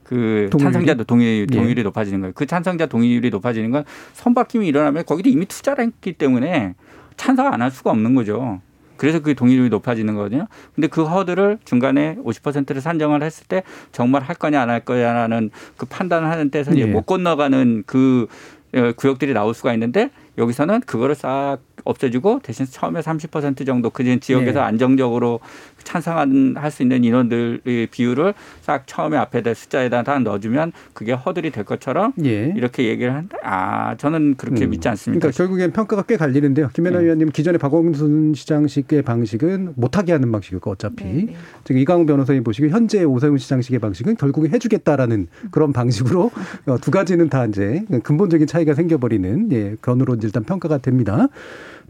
[0.05, 0.59] 그 동의율이?
[0.72, 1.47] 찬성자도 동의 예.
[1.47, 2.33] 동의율이 높아지는 거예요.
[2.35, 6.74] 그 찬성자 동의율이 높아지는 건 손바뀜이 일어나면 거기도 이미 투자를 했기 때문에
[7.16, 8.61] 찬성 안 할 수가 없는 거죠.
[8.99, 10.47] 그래서 그 동의율이 높아지는 거거든요.
[10.74, 13.62] 근데 그 허들을 중간에 50%를 산정을 했을 때
[13.93, 16.87] 정말 할 거냐 안 할 거냐라는 그 판단을 하는 데서 이제 예.
[16.87, 18.27] 못 건너가는 그
[18.74, 24.61] 어, 구역들이 나올 수가 있는데 여기서는 그거를 싹 없애주고 대신 처음에 30% 정도 그 지역에서
[24.61, 24.66] 네.
[24.66, 25.41] 안정적으로
[25.85, 32.12] 찬성할 수 있는 인원들의 비율을 싹 처음에 앞에다 숫자에다 다 넣어주면 그게 허들이 될 것처럼
[32.24, 32.53] 예.
[32.57, 34.70] 이렇게 얘기를 하는데 아 저는 그렇게 음.
[34.70, 35.20] 믿지 않습니다.
[35.20, 36.70] 그러니까 결국엔 평가가 꽤 갈리는데요.
[36.72, 37.05] 김연아 네.
[37.05, 41.37] 위원님 기존의 박원순 시장식의 방식은 못하게 하는 방식이고 어차피 네, 네.
[41.64, 46.31] 지금 이강훈 변호사님 보시기 현재 오세훈 시장식의 방식은 결국에 해주겠다라는 그런 방식으로
[46.66, 51.29] 어, 두 가지는 다 이제 근본적인 차이가 생겨버리는 예, 견으로 일단 평가가 됩니다.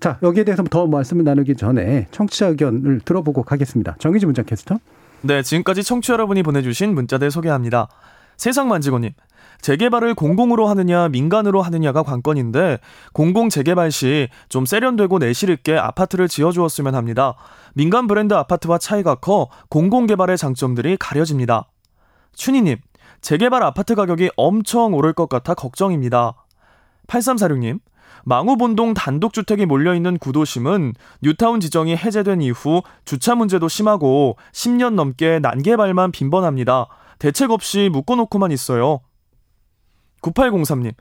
[0.01, 3.97] 자 여기에 대해서 더 말씀을 나누기 전에 청취자 의견을 들어보고 가겠습니다.
[3.99, 4.79] 정의지 문자 캐스터.
[5.23, 7.89] 네, 지금까지 청취 여러분이 보내주신 문자들 소개합니다.
[8.37, 9.13] 세상 만지고님,
[9.63, 12.79] 재개발을 공공으로 하느냐 민간으로 하느냐가 관건인데
[13.15, 17.35] 공공 재개발 시 좀 세련되고 내실 있게 아파트를 지어주었으면 합니다.
[17.75, 21.71] 민간 브랜드 아파트와 차이가 커 공공 개발의 장점들이 가려집니다.
[22.35, 22.77] 춘희님,
[23.23, 26.35] 재개발 아파트 가격이 엄청 오를 것 같아 걱정입니다.
[27.07, 27.81] 8346님,
[28.29, 36.89] 망우본동 단독주택이 몰려있는 구도심은 뉴타운 지정이 해제된 이후 주차 문제도 심하고 10년 넘게 난개발만 빈번합니다.
[37.21, 38.99] 대책 없이 묶어놓고만 있어요.
[40.23, 40.93] 9803님,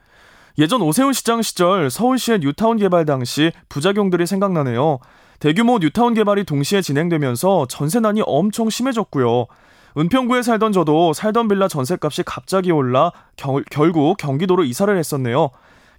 [0.59, 4.99] 예전 오세훈 시장 시절 서울시의 뉴타운 개발 당시 부작용들이 생각나네요.
[5.39, 9.47] 대규모 뉴타운 개발이 동시에 진행되면서 전세난이 엄청 심해졌고요.
[9.97, 15.49] 은평구에 살던 저도 살던 빌라 전세값이 갑자기 올라 겨- 결국 경기도로 이사를 했었네요.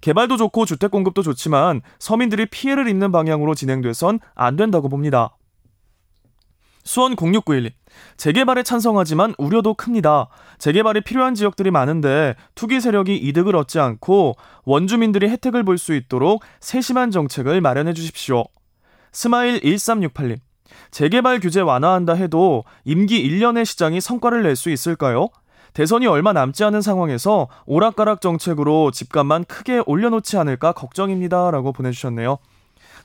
[0.01, 5.35] 개발도 좋고 주택 공급도 좋지만 서민들이 피해를 입는 방향으로 진행돼선 안 된다고 봅니다.
[6.83, 7.71] 수원 0691님.
[8.15, 10.29] 재개발에 찬성하지만 우려도 큽니다.
[10.57, 17.11] 재개발이 필요한 지역들이 많은데 투기 세력이 이득을 얻지 않고 원주민들이 혜택을 볼 수 있도록 세심한
[17.11, 18.45] 정책을 마련해 주십시오.
[19.11, 20.37] 스마일 1368님.
[20.91, 25.27] 재개발 규제 완화한다 해도 임기 1년의 시장이 성과를 낼 수 있을까요?
[25.77, 31.51] 대선이 얼마 남지 않은 상황에서 오락가락 정책으로 집값만 크게 올려놓지 않을까 걱정입니다.
[31.51, 32.39] 라고 보내주셨네요.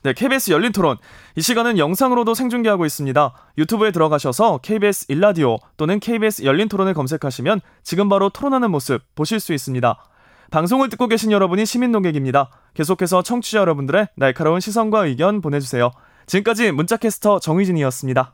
[0.01, 0.97] 네, KBS 열린 토론.
[1.35, 3.33] 이 시간은 영상으로도 생중계하고 있습니다.
[3.59, 9.53] 유튜브에 들어가셔서 KBS 일라디오 또는 KBS 열린 토론을 검색하시면 지금 바로 토론하는 모습 보실 수
[9.53, 9.95] 있습니다.
[10.49, 12.49] 방송을 듣고 계신 여러분이 시민 농객입니다.
[12.73, 15.91] 계속해서 청취자 여러분들의 날카로운 시선과 의견 보내주세요.
[16.25, 18.33] 지금까지 문자캐스터 정의진이었습니다.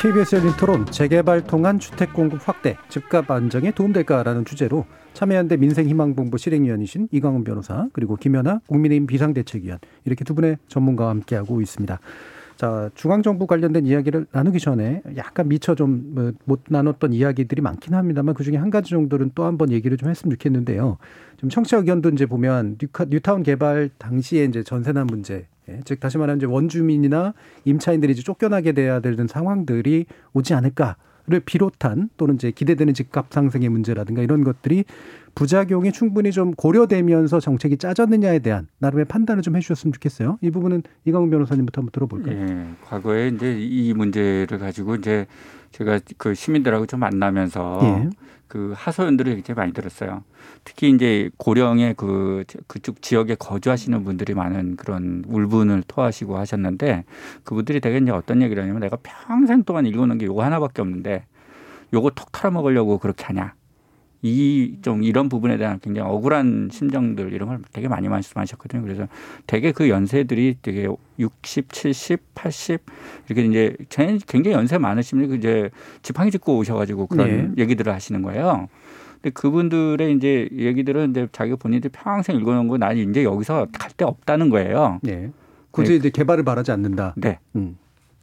[0.00, 4.84] KBS 열린 토론 재개발 통한 주택 공급 확대, 집값 안정에 도움될까라는 주제로
[5.14, 11.98] 참여연대 민생희망본부 실행위원이신 이광훈 변호사 그리고 김연아 국민의힘 비상대책위원 이렇게 두 분의 전문가와 함께하고 있습니다.
[12.56, 18.44] 자 중앙정부 관련된 이야기를 나누기 전에 약간 미처 좀 못 나눴던 이야기들이 많긴 합니다만 그
[18.44, 20.98] 중에 한 가지 정도는 또 한 번 얘기를 좀 했으면 좋겠는데요.
[21.38, 22.78] 좀 청취자 의견도 이제 보면
[23.08, 28.72] 뉴타운 개발 당시에 이제 전세난 문제 예, 즉 다시 말하면 이제 원주민이나 임차인들이 이제 쫓겨나게
[28.72, 34.84] 돼야 되는 상황들이 오지 않을까를 비롯한 또는 이제 기대되는 집값 상승의 문제라든가 이런 것들이
[35.38, 40.36] 부작용이 충분히 좀 고려되면서 정책이 짜졌느냐에 대한 나름의 판단을 좀 해주셨으면 좋겠어요.
[40.40, 42.36] 이 부분은 이강훈 변호사님부터 한번 들어볼까요?
[42.36, 45.26] 예, 과거에 이제 이 문제를 가지고 이제
[45.70, 48.10] 제가 그 시민들하고 좀 만나면서 예.
[48.48, 50.24] 그 하소연들을 굉장히 많이 들었어요.
[50.64, 57.04] 특히 이제 고령의 그 그쪽 지역에 거주하시는 분들이 많은 그런 울분을 토하시고 하셨는데
[57.44, 61.26] 그분들이 되게 이제 어떤 얘기를 하냐면 내가 평생 동안 읽어놓은 게 요거 하나밖에 없는데
[61.94, 63.54] 요거 톡 털어먹으려고 그렇게 하냐.
[64.22, 68.82] 이 좀 이런 부분에 대한 굉장히 억울한 심정들 이런 걸 되게 많이 말씀하셨거든요.
[68.82, 69.06] 그래서
[69.46, 70.88] 되게 그 연세들이 되게
[71.18, 72.80] 60, 70, 80
[73.28, 73.76] 이렇게 이제
[74.26, 75.70] 굉장히 연세 많으신 분이 이제
[76.02, 77.62] 지팡이 짚고 오셔가지고 그런 네.
[77.62, 78.68] 얘기들을 하시는 거예요.
[79.14, 84.04] 근데 그분들의 이제 얘기들은 이제 자기가 본인들이 평생 읽어놓은 거 난 이제 여기서 갈 데
[84.04, 85.00] 없다는 거예요.
[85.02, 85.30] 네.
[85.72, 87.14] 굳이 이제 개발을 바라지 않는다.
[87.16, 87.38] 네.
[87.56, 87.76] 음.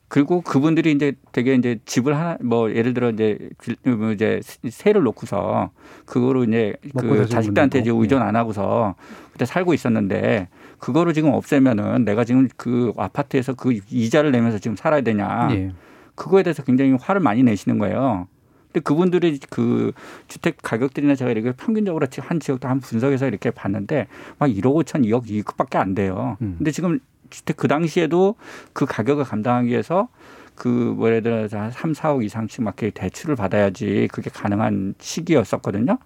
[0.08, 4.40] 그리고 그분들이 이제 되게 이제 집을 하나 뭐 예를 들어 이제 빌- 뭐 이제
[4.70, 5.72] 세를 놓고서
[6.06, 7.92] 그거로 이제 그 자식들한테 이제.
[7.92, 8.96] 의존 안 하고서
[9.34, 10.48] 그때 살고 있었는데
[10.80, 15.72] 그거를 지금 없애면은 내가 지금 그 아파트에서 그 이자를 내면서 지금 살아야 되냐 예.
[16.14, 18.28] 그거에 대해서 굉장히 화를 많이 내시는 거예요.
[18.68, 19.92] 근데 그분들이 그
[20.28, 25.30] 주택 가격들이나 제가 이렇게 평균적으로 한 지역도 한 분석해서 이렇게 봤는데 막 1억 5천, 2억
[25.30, 26.38] 이것밖에 안 돼요.
[26.42, 26.56] 음.
[26.58, 27.00] 근데 지금
[27.30, 28.36] 주택 그 당시에도
[28.74, 30.08] 그 가격을 감당하기 위해서
[30.56, 35.98] 그 뭐라 해야 되나 한 3, 4억 이상씩 막 대출을 받아야지 그게 가능한 시기였었거든요.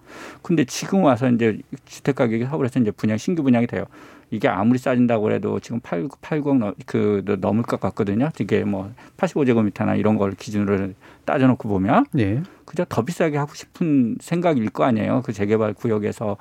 [0.42, 3.84] 근데 지금 와서 이제 주택 가격이 서울에서 이제 분양 신규 분양이 돼요.
[4.32, 8.30] 이게 아무리 싸진다고 해도 지금 8, 80, 넘- 그 넘을 것 같거든요.
[8.40, 10.92] 이게 뭐 85제곱미터나 이런 걸 기준으로
[11.24, 12.42] 따져놓고 보면 예.
[12.64, 15.22] 그저 더 비싸게 하고 싶은 생각일 거 아니에요.
[15.24, 16.36] 그 재개발 구역에서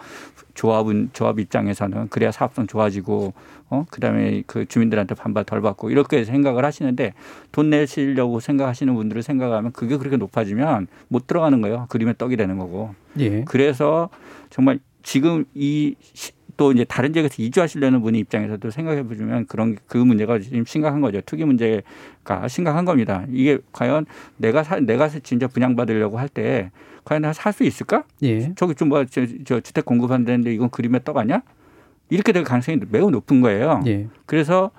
[0.60, 3.34] 조합은 조합 입장에서는 그래야 사업성 좋아지고
[3.70, 7.14] 어 그다음에 그 주민들한테 반발 덜 받고 이렇게 생각을 하시는데
[7.54, 11.86] 돈 내시려고 생각하시는 분들을 생각하면 그게 그렇게 높아지면 못 들어가는 거예요.
[11.88, 12.94] 그림의 떡이 되는 거고.
[13.20, 13.46] 예.
[13.46, 14.10] 그래서
[14.50, 15.96] 정말 지금 이
[16.60, 21.22] 또 이제 다른 지역에서 이주하시려는 분의 입장에서도 생각해 보시면 그런 그 문제가 지금 심각한 거죠.
[21.26, 23.24] 투기 문제가 심각한 겁니다.
[23.32, 24.06] 이게 과연
[24.36, 26.70] 내가 사, 내가 진짜 분양받으려고 할 때
[27.06, 28.04] 과연 살 수 있을까?
[28.24, 28.54] 예.
[28.56, 30.70] 저기 좀 뭐 저, 저 주택 공급한다는데 이건
[31.06, 31.42] 떡 아니야?
[32.10, 33.82] 이렇게 될 가능성이 매우 높은 거예요.
[33.88, 34.08] 예.
[34.26, 34.72] 그래서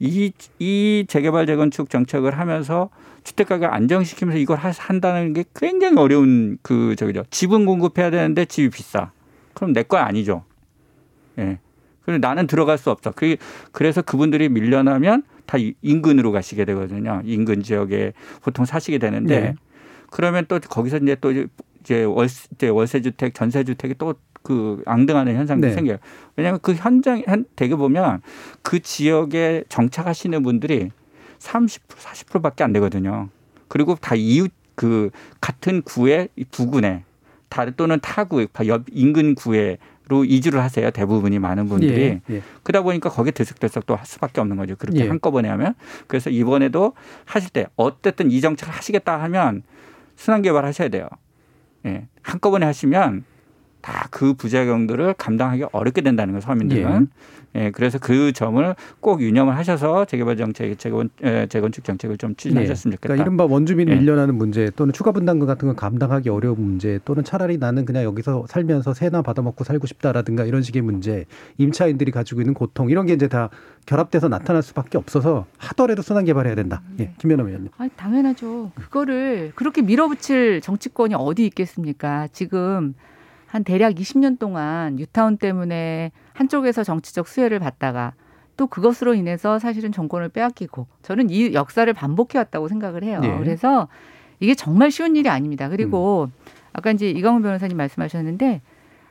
[0.00, 2.90] 이, 이 재개발 재건축 정책을 하면서
[3.22, 7.24] 주택 가격 안정시키면서 이걸 하- 한다는 게 굉장히 어려운 그 저기죠.
[7.30, 9.10] 집은 공급해야 되는데 집이 비싸.
[9.54, 10.44] 그럼 내 거 아니죠.
[11.38, 11.58] 예.
[12.04, 13.12] 그래서 나는 들어갈 수 없어.
[13.12, 13.36] 그,
[13.72, 17.22] 그래서 그분들이 밀려나면 다 이- 인근으로 가시게 되거든요.
[17.24, 18.12] 인근 지역에
[18.42, 19.54] 보통 사시게 되는데 네.
[20.10, 21.32] 그러면 또 거기서 이제 또
[21.80, 24.14] 이제 월세, 이제 월세 주택, 전세 주택이 또
[24.44, 25.72] 그 앙등하는 현상도 네.
[25.72, 25.96] 생겨요.
[26.36, 28.20] 왜냐하면 그 현장 현 대개 보면
[28.62, 30.90] 그 지역에 정착하시는 분들이
[31.38, 33.30] 30% 40%밖에 안 되거든요.
[33.68, 35.10] 그리고 다 이웃 그
[35.40, 37.04] 같은 구에 이 부군에
[37.48, 40.90] 다른 또는 타구 옆 인근 구에 로 이주를 하세요.
[40.90, 42.02] 대부분이 많은 분들이.
[42.02, 42.20] 예.
[42.28, 42.42] 예.
[42.62, 44.76] 그러다 보니까 거기에 들썩들썩 또 할 수밖에 없는 거죠.
[44.76, 45.08] 그렇게 예.
[45.08, 45.74] 한꺼번에 하면.
[46.08, 46.92] 그래서 이번에도
[47.24, 49.62] 하실 때 어쨌든 이 정책을 하시겠다 하면
[50.16, 51.08] 순환 개발 하셔야 돼요.
[51.86, 52.06] 예.
[52.22, 53.24] 한꺼번에 하시면
[53.84, 56.40] 다 그 부작용들을 감당하기 어렵게 된다는 거예요.
[56.40, 57.08] 서민들은.
[57.56, 57.70] 예.
[57.70, 63.14] 그래서 그 점을 꼭 유념을 하셔서 재개발 정책, 재건, 예, 재건축 정책을 좀 추진하셨으면 좋겠다.
[63.14, 63.94] 그러니까 이른바 원주민 예.
[63.96, 68.46] 밀려나는 문제 또는 추가 분담금 같은 건 감당하기 어려운 문제 또는 차라리 나는 그냥 여기서
[68.48, 71.26] 살면서 세나 받아먹고 살고 싶다라든가 이런 식의 문제
[71.58, 73.50] 임차인들이 가지고 있는 고통 이런 게 이제 다
[73.86, 76.82] 결합돼서 나타날 수밖에 없어서 하더라도 순환 개발해야 된다.
[77.00, 77.70] 예, 김연아 의원님.
[77.78, 78.72] 아, 당연하죠.
[78.76, 82.28] 그거를 그렇게 밀어붙일 정치권이 어디 있겠습니까?
[82.32, 82.94] 지금
[83.54, 88.14] 한 대략 20년 동안 뉴타운 때문에 한쪽에서 정치적 수혜를 받다가
[88.56, 93.20] 또 그것으로 인해서 사실은 정권을 빼앗기고 저는 이 역사를 반복해 왔다고 생각을 해요.
[93.20, 93.38] 네.
[93.38, 93.86] 그래서
[94.40, 95.68] 이게 정말 쉬운 일이 아닙니다.
[95.68, 96.50] 그리고 음.
[96.72, 98.60] 아까 이제 이강훈 변호사님 말씀하셨는데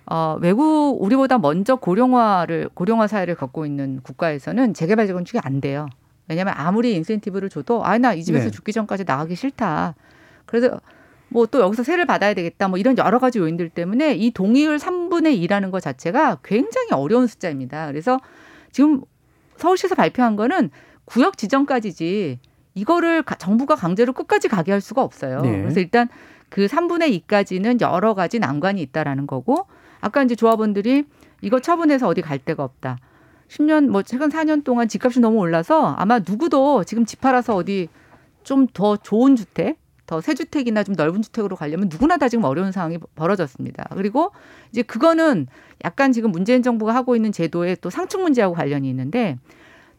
[0.07, 5.87] 어, 외국 우리보다 먼저 고령화를 고령화 사회를 갖고 있는 국가에서는 재개발 재건축이 안 돼요.
[6.27, 8.51] 왜냐하면 아무리 인센티브를 줘도 아 나 이 집에서 네.
[8.51, 9.95] 죽기 전까지 나가기 싫다.
[10.45, 10.81] 그래서
[11.33, 12.67] 뭐 또 여기서 세를 받아야 되겠다.
[12.67, 17.87] 뭐 이런 여러 가지 요인들 때문에 이 동의율 3분의 2라는 것 자체가 굉장히 어려운 숫자입니다.
[17.87, 18.19] 그래서
[18.71, 19.01] 지금
[19.57, 20.69] 서울시에서 발표한 거는
[21.05, 22.39] 구역 지정까지지
[22.75, 25.41] 이거를 가- 정부가 강제로 끝까지 가게 할 수가 없어요.
[25.41, 25.61] 네.
[25.61, 26.07] 그래서 일단
[26.49, 29.67] 그 3분의 2까지는 여러 가지 난관이 있다라는 거고
[30.01, 31.03] 아까 이제 조합원들이
[31.41, 32.97] 이거 처분해서 어디 갈 데가 없다.
[33.49, 37.89] 10년 뭐 최근 4년 동안 집값이 너무 올라서 아마 누구도 지금 집 팔아서 어디
[38.43, 39.77] 좀 더 좋은 주택,
[40.13, 43.89] 더 새 주택이나 좀 넓은 주택으로 가려면 누구나 다 지금 어려운 상황이 벌어졌습니다.
[43.95, 44.31] 그리고
[44.71, 45.47] 이제 그거는
[45.83, 49.37] 약간 지금 문재인 정부가 하고 있는 제도의 또 상충 문제하고 관련이 있는데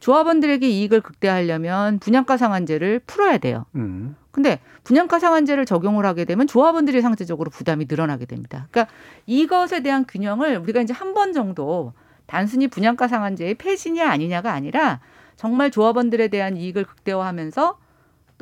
[0.01, 3.65] 조합원들에게 이익을 극대화하려면 분양가 상한제를 풀어야 돼요.
[3.75, 4.17] 음.
[4.31, 8.67] 근데 분양가 상한제를 적용을 하게 되면 조합원들이 상대적으로 부담이 늘어나게 됩니다.
[8.71, 8.93] 그러니까
[9.27, 11.93] 이것에 대한 균형을 우리가 이제 한 번 정도
[12.27, 15.01] 단순히 분양가 상한제의 폐지냐 아니냐가 아니라
[15.37, 17.84] 정말 조합원들에 대한 이익을 극대화하면서 또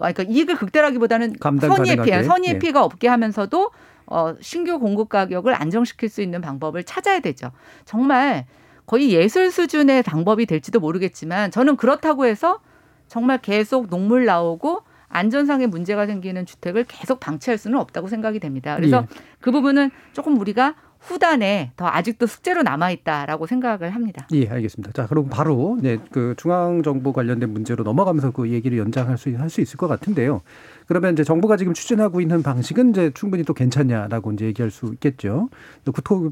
[0.00, 2.22] 아니, 그러니까 이익을 극대화하기보다는 감당 선의의 피해.
[2.22, 2.58] 선의의 예.
[2.58, 3.70] 피해가 없게 하면서도
[4.06, 7.50] 어, 신규 공급 가격을 안정시킬 수 있는 방법을 찾아야 되죠.
[7.84, 8.46] 정말
[8.86, 12.60] 거의 예술 수준의 방법이 될지도 모르겠지만 저는 그렇다고 해서
[13.08, 18.74] 정말 계속 녹물 나오고 안전상의 문제가 생기는 주택을 계속 방치할 수는 없다고 생각이 됩니다.
[18.76, 19.16] 그래서 예.
[19.40, 24.26] 그 부분은 조금 우리가 후단에 더 아직도 숙제로 남아 있다라고 생각을 합니다.
[24.32, 24.92] 예, 알겠습니다.
[24.92, 29.50] 자, 그럼 바로 네, 그 중앙 정부 관련된 문제로 넘어가면서 그 얘기를 연장할 수 할
[29.50, 30.42] 수 있을 것 같은데요.
[30.86, 35.48] 그러면 이제 정부가 지금 추진하고 있는 방식은 이제 충분히 또 괜찮냐라고 이제 얘기할 수 있겠죠.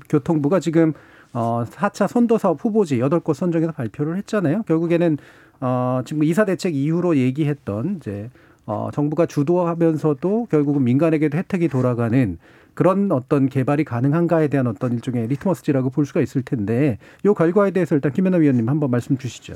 [0.09, 0.93] 교통부가 지금
[1.33, 4.63] 어 4차 선도 사업 후보지 8곳 선정해서 발표를 했잖아요.
[4.65, 5.19] 결국에는
[5.61, 8.31] 어 지금 이사 대책 이후로 얘기했던 이제
[8.67, 12.39] 어 정부가 주도하면서도 결국은 민간에게도 혜택이 돌아가는
[12.81, 17.95] 그런 어떤 개발이 가능한가에 대한 어떤 일종의 리트머스지라고 볼 수가 있을 텐데 요 결과에 대해서
[17.95, 19.53] 일단 김현아 위원님 한번 말씀 주시죠.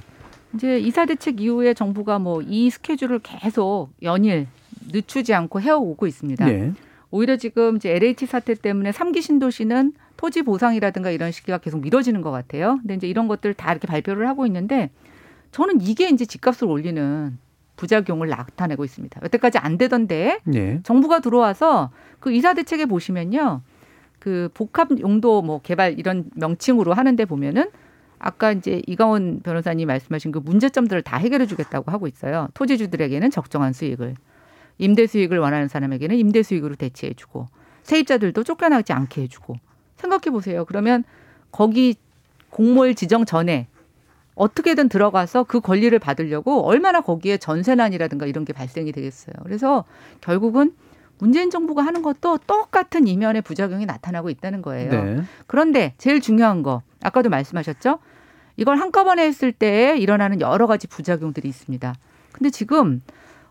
[0.54, 4.46] 이제 2.4 대책 이후에 정부가 뭐 이 스케줄을 계속 연일
[4.92, 6.44] 늦추지 않고 해오고 있습니다.
[6.44, 6.74] 네.
[7.10, 12.30] 오히려 지금 이제 LH 사태 때문에 3기 신도시는 토지 보상이라든가 이런 시기가 계속 미뤄지는 것
[12.30, 12.76] 같아요.
[12.82, 14.90] 근데 이제 이런 것들 다 이렇게 발표를 하고 있는데
[15.50, 17.38] 저는 이게 이제 집값을 올리는
[17.76, 19.20] 부작용을 나타내고 있습니다.
[19.24, 20.80] 여태까지 안 되던데 네.
[20.84, 23.62] 정부가 들어와서 그 이사 대책에 보시면요.
[24.18, 27.70] 그 복합 용도 뭐 개발 이런 명칭으로 하는데 보면은
[28.18, 32.48] 아까 이제 이강원 변호사님 말씀하신 그 문제점들을 다 해결해 주겠다고 하고 있어요.
[32.54, 34.14] 토지주들에게는 적정한 수익을,
[34.78, 37.48] 임대 수익을 원하는 사람에게는 임대 수익으로 대체해 주고
[37.82, 39.56] 세입자들도 쫓겨나지 않게 해 주고
[39.96, 40.64] 생각해 보세요.
[40.64, 41.04] 그러면
[41.50, 41.96] 거기
[42.48, 43.66] 공모일 지정 전에
[44.34, 49.34] 어떻게든 들어가서 그 권리를 받으려고 얼마나 거기에 전세난이라든가 이런 게 발생이 되겠어요.
[49.42, 49.84] 그래서
[50.20, 50.74] 결국은
[51.18, 54.90] 문재인 정부가 하는 것도 똑같은 이면의 부작용이 나타나고 있다는 거예요.
[54.90, 55.22] 네.
[55.46, 57.98] 그런데 제일 중요한 거 아까도 말씀하셨죠?
[58.56, 61.94] 이걸 한꺼번에 했을 때 일어나는 여러 가지 부작용들이 있습니다.
[62.32, 63.00] 근데 지금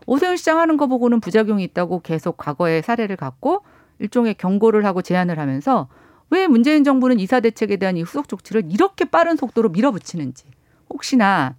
[0.06, 3.62] 오세훈 시장 하는 거 보고는 부작용이 있다고 계속 과거의 사례를 갖고
[3.98, 5.88] 일종의 경고를 하고 제안을 하면서
[6.30, 10.44] 왜 문재인 정부는 이사 대책에 대한 이 후속 조치를 이렇게 빠른 속도로 밀어붙이는지
[10.90, 11.56] 혹시나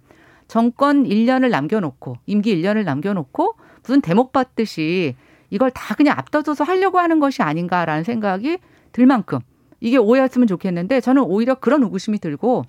[0.48, 5.16] 정권 1년을 남겨놓고 임기 1년을 남겨놓고 무슨 대목 받듯이
[5.50, 8.58] 이걸 다 그냥 앞서서 하려고 하는 것이 아닌가라는 생각이
[8.92, 9.38] 들 만큼
[9.80, 12.64] 이게 오해였으면 좋겠는데 저는 오히려 그런 의구심이 들고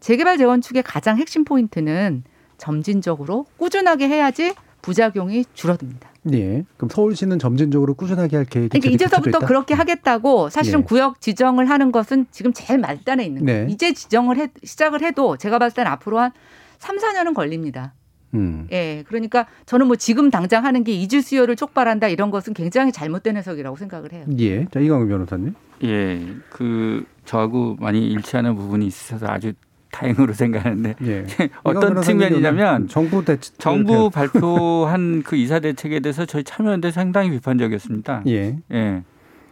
[0.00, 2.24] 재개발 재건축의 가장 핵심 포인트는
[2.58, 6.10] 점진적으로 꾸준하게 해야지 부작용이 줄어듭니다.
[6.24, 6.64] 네.
[6.76, 9.38] 그럼 서울시는 점진적으로 꾸준하게 할 계획이 그러니까 이제서부터?
[9.40, 10.84] 그렇게 하겠다고 사실은 예.
[10.84, 13.66] 구역 지정을 하는 것은 지금 제일 말단에 있는 거예요.
[13.66, 13.72] 네.
[13.72, 16.32] 이제 지정을 해, 시작을 해도 제가 봤을 때는 앞으로 한
[16.78, 17.94] 3, 4년은 걸립니다.
[18.34, 18.66] 음.
[18.72, 19.04] 예.
[19.06, 23.76] 그러니까 저는 뭐 지금 당장 하는 게 이주 수요를 촉발한다 이런 것은 굉장히 잘못된 해석이라고
[23.76, 24.24] 생각을 해요.
[24.38, 24.66] 예.
[24.66, 25.54] 자, 이광우 변호사님.
[25.84, 29.52] 예, 그 저하고 많이 일치하는 부분이 있어서 아주
[29.92, 31.26] 다행으로 생각하는데 예.
[31.62, 38.22] 어떤 측면이냐면 정부 대책 정부 발표한 그 이사 대책에 대해서 저희 참여연대 상당히 비판적이었습니다.
[38.26, 38.56] 예.
[38.72, 39.02] 예.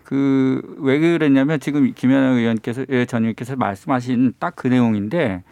[0.05, 5.43] 그 왜 그랬냐면 지금 김연아 의원께서 예, 전 의원께서 말씀하신 딱 그 내용인데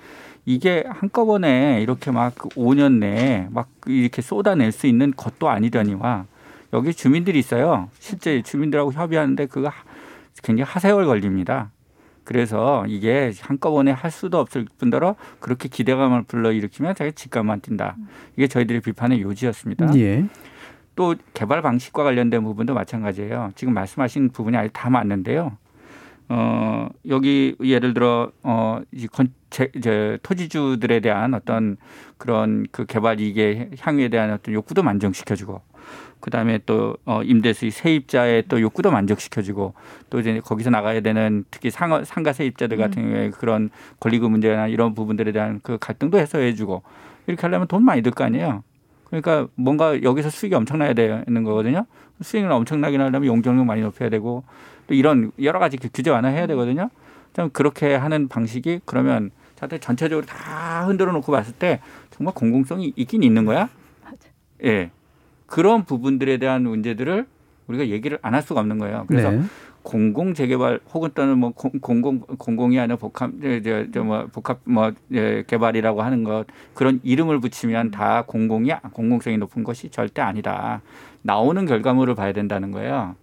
[0.47, 6.25] 이게 한꺼번에 이렇게 막 5년 내에 막 이렇게 쏟아낼 수 있는 것도 아니더니와
[6.73, 7.89] 여기 주민들이 있어요.
[8.01, 9.85] 실제 주민들하고 협의하는데 그거 하-
[10.43, 11.71] 굉장히 하세월 걸립니다.
[12.29, 17.97] 그래서 이게 한꺼번에 할 수도 없을 뿐더러 그렇게 기대감을 불러일으키면 자기 직감만 뛴다.
[18.37, 19.97] 이게 저희들의 비판의 요지였습니다.
[19.97, 20.27] 예.
[20.95, 23.53] 또 개발 방식과 관련된 부분도 마찬가지예요.
[23.55, 25.57] 지금 말씀하신 부분이 아주 다 맞는데요.
[26.29, 31.79] 어 여기 예를 들어 어 이 건 제, 이제 토지주들에 대한 어떤
[32.19, 35.63] 그런 그 개발 이익의 향유에 대한 어떤 욕구도 만족시켜주고
[36.21, 39.75] 그다음에 또 어, 임대수의 세입자의 또 욕구도 만족시켜주고
[40.11, 43.09] 또 이제 거기서 나가야 되는 특히 상가, 상가 세입자들 같은 음.
[43.09, 43.71] 경우에 그런
[44.01, 46.83] 권리금 문제나 이런 부분들에 대한 그 갈등도 해소해주고
[47.27, 48.65] 이렇게 하려면 돈 많이 들 거 아니에요.
[49.07, 51.87] 그러니까 뭔가 여기서 수익이 엄청나야 되는 거거든요.
[52.21, 54.45] 수익을 엄청나게 하려면 용적률 많이 높여야 되고
[54.87, 56.91] 또 이런 여러 가지 그 규제 완화해야 되거든요.
[57.35, 61.81] 좀 그렇게 하는 방식이 그러면 자들 전체적으로 다 흔들어 놓고 봤을 때
[62.11, 63.69] 정말 공공성이 있긴 있는 거야.
[64.65, 64.91] 예.
[65.49, 67.27] 그런 부분들에 대한 문제들을
[67.67, 69.05] 우리가 얘기를 안 할 수가 없는 거예요.
[69.09, 69.43] 그래서 네.
[69.83, 73.31] 공공 재개발 혹은 또는 뭐 공- 공 공 공공이 아니라 복합
[73.93, 79.89] 저뭐 복합 뭐 예, 개발이라고 하는 것 그런 이름을 붙이면 다 공공이 공공성이 높은 것이
[79.91, 80.83] 절대 아니다.
[81.23, 83.17] 나오는 결과물을 봐야 된다는 거예요.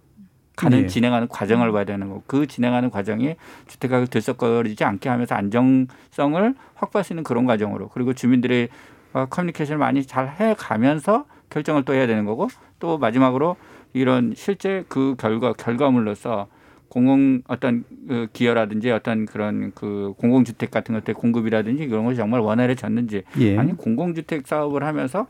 [0.56, 0.86] 가는 예.
[0.86, 3.36] 진행하는 과정을 봐야 되는 거고 그 진행하는 과정이
[3.68, 8.68] 주택가격 들썩거리지 않게 하면서 안정성을 확보할 수 있는 그런 과정으로 그리고 주민들의
[9.12, 13.56] 어, 커뮤니케이션을 많이 잘 해가면서 결정을 또 해야 되는 거고 또 마지막으로
[13.92, 16.48] 이런 실제 그 결과 결과물로서
[16.88, 23.22] 공공 어떤 그 기여라든지 어떤 그런 그 공공주택 같은 것들 공급이라든지 그런 것이 정말 원활해졌는지
[23.40, 23.58] 예.
[23.58, 25.26] 아니 공공주택 사업을 하면서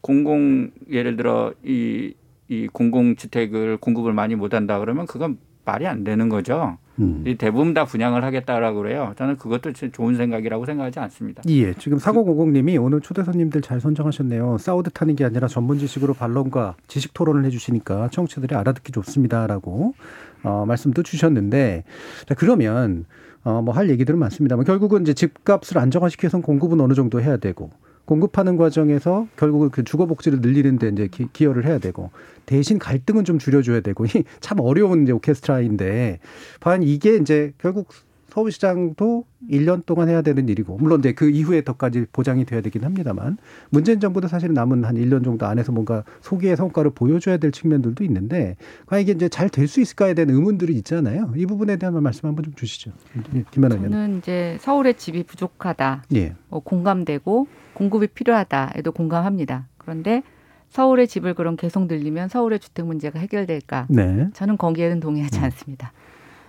[0.00, 2.14] 공공 예를 들어 이,
[2.48, 6.78] 이 공공주택을 공급을 많이 못한다 그러면 그건 말이 안 되는 거죠.
[7.00, 7.24] 음.
[7.26, 9.14] 이 대부분 다 분양을 하겠다라고 그래요.
[9.16, 11.42] 저는 그것도 좋은 생각이라고 생각하지 않습니다.
[11.48, 14.58] 예, 지금 사고공공님이 오늘 초대 손님들 잘 선정하셨네요.
[14.58, 19.94] 싸우듯 하는 게 아니라 전문 지식으로 반론과 지식 토론을 해주시니까 청취자들이 알아듣기 좋습니다라고
[20.42, 21.84] 어, 말씀도 주셨는데
[22.26, 23.04] 자 그러면
[23.44, 27.70] 어, 뭐 할 얘기들은 많습니다만 결국은 이제 집값을 안정화시키기 위해서는 공급은 어느 정도 해야 되고
[28.08, 32.10] 공급하는 과정에서 결국은 그 주거 복지를 늘리는데 이제 기, 기여를 해야 되고
[32.46, 36.18] 대신 갈등은 좀 줄여줘야 되고 이 참 어려운 이제 오케스트라인데
[36.60, 37.88] 과연 이게 이제 결국
[38.30, 43.38] 서울시장도 1년 동안 해야 되는 일이고 물론 이제 그 이후에 더까지 보장이 돼야 되긴 합니다만
[43.70, 48.56] 문재인 정부도 사실 남은 한 1년 정도 안에서 뭔가 소기의 성과를 보여줘야 될 측면들도 있는데
[48.86, 51.32] 과연 이게 이제 잘 될 수 있을까에 대한 의문들이 있잖아요.
[51.36, 52.90] 이 부분에 대한 말씀 한번 좀 주시죠.
[53.34, 53.90] 예, 김연아 의원.
[53.90, 56.04] 저는 이제 서울의 집이 부족하다.
[56.14, 56.34] 예.
[56.48, 59.66] 뭐 공감되고 공급이 필요하다에도 공감합니다.
[59.78, 60.22] 그런데
[60.70, 63.86] 서울의 집을 그럼 계속 늘리면 서울의 주택 문제가 해결될까?
[63.90, 64.28] 네.
[64.34, 65.92] 저는 거기에는 동의하지 않습니다.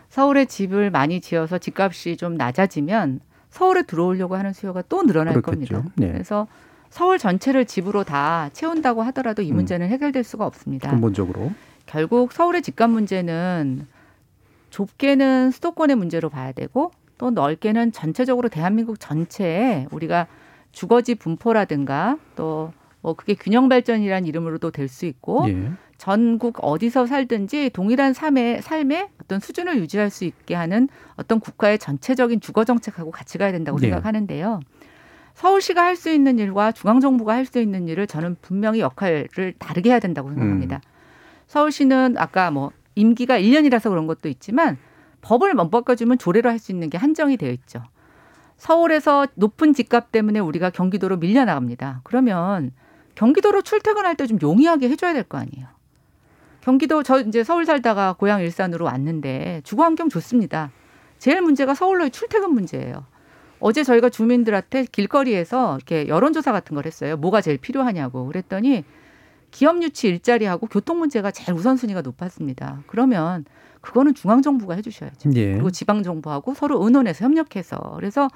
[0.09, 5.73] 서울에 집을 많이 지어서 집값이 좀 낮아지면 서울에 들어오려고 하는 수요가 또 늘어날 그렇겠죠.
[5.75, 5.93] 겁니다.
[5.95, 6.11] 네.
[6.11, 6.47] 그래서
[6.89, 9.57] 서울 전체를 집으로 다 채운다고 하더라도 이 음.
[9.57, 10.89] 문제는 해결될 수가 없습니다.
[10.89, 11.51] 근본적으로.
[11.85, 13.87] 결국 서울의 집값 문제는
[14.69, 20.27] 좁게는 수도권의 문제로 봐야 되고 또 넓게는 전체적으로 대한민국 전체에 우리가
[20.71, 25.71] 주거지 분포라든가 또 뭐 그게 균형 발전이라는 이름으로도 될 수 있고 예.
[25.99, 30.87] 전국 어디서 살든지 동일한 삶의 삶의 어떤 수준을 유지할 수 있게 하는
[31.17, 33.87] 어떤 국가의 전체적인 주거 정책하고 같이 가야 된다고 네.
[33.87, 34.61] 생각하는데요.
[35.35, 39.89] 서울시가 할 수 있는 일과 중앙 정부가 할 수 있는 일을 저는 분명히 역할을 다르게
[39.91, 40.81] 해야 된다고 생각합니다.
[41.47, 44.77] 서울시는 아까 뭐 임기가 1년이라서 그런 것도 있지만
[45.21, 47.83] 법을 못 바꿔주면 조례로 할 수 있는 게 한정이 되어 있죠.
[48.57, 52.01] 서울에서 높은 집값 때문에 우리가 경기도로 밀려나갑니다.
[52.03, 52.71] 그러면
[53.15, 55.67] 경기도로 출퇴근할 때 좀 용이하게 해줘야 될 거 아니에요.
[56.61, 60.71] 경기도 저 이제 서울 살다가 고향 일산으로 왔는데 주거 환경 좋습니다.
[61.17, 63.05] 제일 문제가 서울로의 출퇴근 문제예요.
[63.59, 67.17] 어제 저희가 주민들한테 길거리에서 이렇게 여론조사 같은 걸 했어요.
[67.17, 68.25] 뭐가 제일 필요하냐고.
[68.25, 68.85] 그랬더니
[69.51, 72.83] 기업 유치 일자리하고 교통 문제가 제일 우선순위가 높았습니다.
[72.87, 73.45] 그러면
[73.81, 75.31] 그거는 중앙 정부가 해주셔야죠.
[75.35, 75.53] 예.
[75.53, 77.93] 그리고 지방 정부하고 서로 의논해서 협력해서.
[77.95, 78.29] 그래서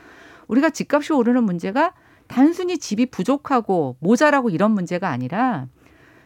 [0.48, 1.94] 우리가 집값이 오르는 문제가
[2.28, 5.68] 단순히 집이 부족하고 모자라고 이런 문제가 아니라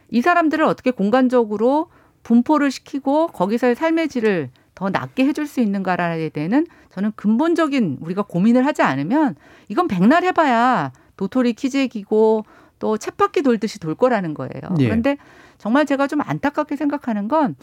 [0.10, 1.90] 이 사람들을 어떻게 공간적으로
[2.24, 8.66] 분포를 시키고 거기서의 삶의 질을 더 낮게 해줄 수 있는가라에 대해는 저는 근본적인 우리가 고민을
[8.66, 9.36] 하지 않으면
[9.70, 12.46] 이건 백날 해봐야 도토리 키재기고
[12.80, 14.76] 또 쳇바퀴 돌듯이 돌 거라는 거예요.
[14.80, 14.86] 예.
[14.86, 15.18] 그런데
[15.58, 17.56] 정말 제가 좀 안타깝게 생각하는 건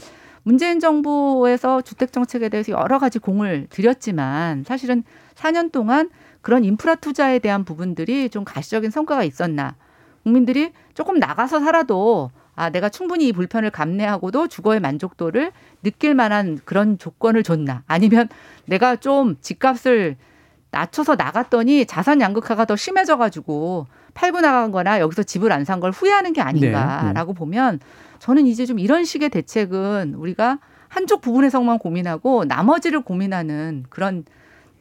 [0.42, 6.10] 문재인 정부에서 주택 정책에 대해서 여러 가지 공을 들였지만 사실은 4년 동안
[6.42, 9.76] 그런 인프라 투자에 대한 부분들이 좀 가시적인 성과가 있었나.
[10.28, 15.52] 국민들이 조금 나가서 살아도 아, 내가 충분히 이 불편을 감내하고도 주거의 만족도를
[15.82, 17.82] 느낄 만한 그런 조건을 줬나.
[17.86, 18.28] 아니면
[18.64, 20.16] 내가 좀 집값을
[20.70, 25.90] 낮춰서 나갔더니 자산 양극화가 더 심해져 가지고 팔고 나간 거나 여기서 집을 안 산 걸
[25.90, 27.80] 후회하는 게 아닌가라고 보면
[28.18, 30.58] 저는 이제 좀 이런 식의 대책은 우리가
[30.88, 34.24] 한쪽 부분에서만 고민하고 나머지를 고민하는 그런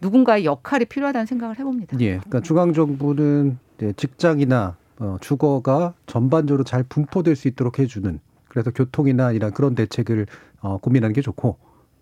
[0.01, 1.97] 누군가의 역할이 필요하다는 생각을 해봅니다.
[2.01, 2.17] 예.
[2.17, 3.57] 그러니까 중앙 정부는
[3.95, 10.27] 직장이나 어, 주거가 전반적으로 잘 분포될 수 있도록 해주는 그래서 교통이나 이런 그런 대책을
[10.61, 11.57] 어, 고민하는 게 좋고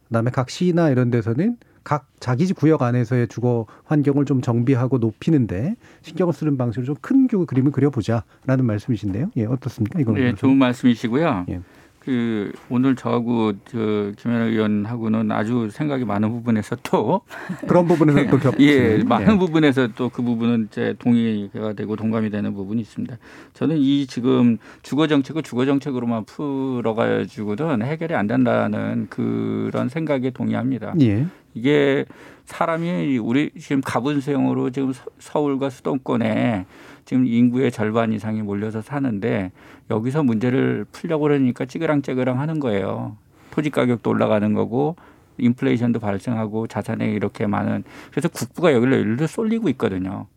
[0.08, 6.32] 그다음에 각 시나 이런 데서는 각 자기 구역 안에서의 주거 환경을 좀 정비하고 높이는데 신경을
[6.32, 9.32] 쓰는 방식으로 좀 큰 그림을 그려보자라는 말씀이신데요.
[9.38, 10.00] 예, 어떻습니까?
[10.00, 11.46] 이건 네, 좋은 말씀이시고요.
[11.50, 11.62] 예.
[12.04, 17.22] 그 오늘 저하고 저 김현아 의원하고는 아주 생각이 많은 부분에서 또
[17.68, 19.38] 그런 부분에서 또 겹치는 예, 많은 예.
[19.38, 23.18] 부분에서 또 그 부분은 이제 동의가 되고 동감이 되는 부분이 있습니다.
[23.54, 30.94] 저는 이 지금 주거 정책을 주거 정책으로만 풀어가지고는 해결이 안 된다는 그런 생각에 동의합니다.
[31.02, 31.26] 예.
[31.54, 32.06] 이게
[32.46, 36.66] 사람이 우리 지금 가분수형으로 지금 서- 서울과 수도권에
[37.06, 39.52] 지금 인구의 절반 이상이 몰려서 사는데
[39.92, 43.18] 여기서 문제를 풀려고 그러니까 찌그랑찌그랑 하는 거예요.
[43.52, 44.96] 토지 가격도 올라가는 거고
[45.38, 50.28] 인플레이션도 발생하고 자산에 이렇게 많은 그래서 국부가 여기를 일로 쏠리고 있거든요.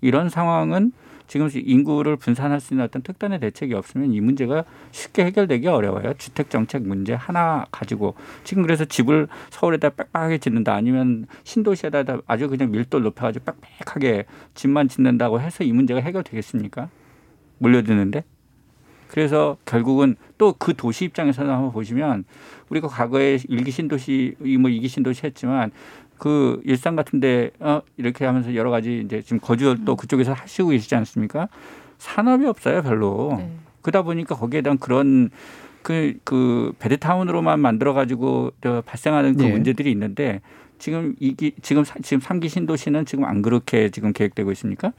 [0.00, 0.92] 이런 상황은
[1.26, 6.14] 지금 인구를 분산할 수 있는 어떤 특단의 대책이 없으면 이 문제가 쉽게 해결되기 어려워요.
[6.18, 12.72] 주택 정책 문제 하나 가지고 지금 그래서 집을 서울에다 빽빽하게 짓는다 아니면 신도시에다 아주 그냥
[12.72, 14.24] 밀도를 높여가지고 빽빽하게
[14.54, 16.88] 집만 짓는다고 해서 이 문제가 해결되겠습니까?
[17.58, 18.24] 몰려드는데.
[19.10, 22.24] 그래서 결국은 또 그 도시 입장에서는 한번 보시면
[22.68, 25.70] 우리가 과거에 일기 신도시 뭐 이기 신도시 했지만
[26.18, 30.94] 그 일산 같은데 어 이렇게 하면서 여러 가지 이제 지금 거주를 또 그쪽에서 하시고 계시지
[30.94, 31.48] 않습니까?
[31.98, 33.34] 산업이 없어요 별로.
[33.38, 33.50] 네.
[33.82, 35.30] 그러다 보니까 거기에 대한 그런
[35.82, 38.52] 그, 그 베드타운으로만 만들어 가지고
[38.84, 39.50] 발생하는 그 예.
[39.50, 40.40] 문제들이 있는데
[40.78, 44.92] 지금 이기 지금 사- 지금 삼기 신도시는 지금 안 그렇게 지금 계획되고 있습니까?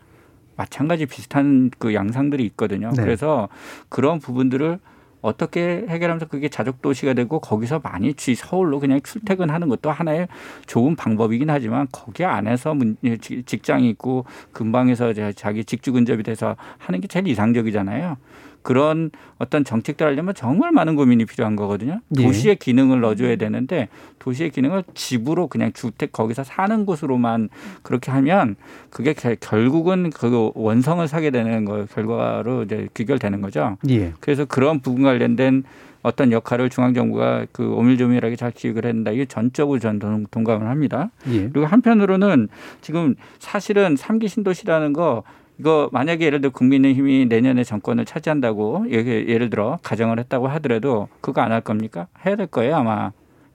[0.56, 2.92] 마찬가지 비슷한 그 양상들이 있거든요.
[2.96, 3.02] 네.
[3.04, 3.50] 그래서
[3.90, 4.80] 그런 부분들을
[5.22, 10.28] 어떻게 해결하면서 그게 자족 도시가 되고 거기서 많이 지 서울로 그냥 출퇴근하는 것도 하나의
[10.66, 16.56] 좋은 방법이긴 하지만 거기 안에서 문- 예, 지- 직장이 있고 근방에서 자기 직주 근접이 돼서
[16.80, 18.18] 하는 게 제일 이상적이잖아요.
[18.64, 22.00] 그런 어떤 정책들 하려면 정말 많은 고민이 필요한 거거든요.
[22.20, 22.24] 예.
[22.24, 23.90] 도시의 기능을 넣어줘야 되는데
[24.20, 27.50] 도시의 기능을 집으로 그냥 주택 거기서 사는 곳으로만
[27.82, 28.56] 그렇게 하면
[28.90, 33.78] 그게 겨- 결국은 그 원성을 사게 되는 거 결과로 이제 귀결되는 거죠.
[33.90, 34.14] 예.
[34.20, 35.64] 그래서 그런 부분 관련된
[36.04, 39.12] 어떤 역할을 중앙 정부가 그 오밀조밀하게 잘 기획을 했다.
[39.12, 41.12] 이게 전적으로 전 동- 동감을 합니다.
[41.28, 41.50] 예.
[41.50, 42.48] 그리고 한편으로는
[42.82, 45.24] 지금 사실은 삼기 신도시라는 거
[45.62, 51.52] 이거 만약에 예를 들어 국민의힘이 내년에 정권을 차지한다고 예를 들어 가정을 했다고 하더라도 그거 안
[51.52, 52.08] 할 겁니까?
[52.26, 53.12] 해야 될 거예요 아마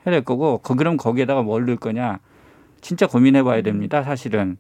[0.06, 2.20] 해야 될 거고 그 그럼 거기에다가 뭘 넣을 거냐
[2.80, 4.56] 진짜 고민해봐야 됩니다 사실은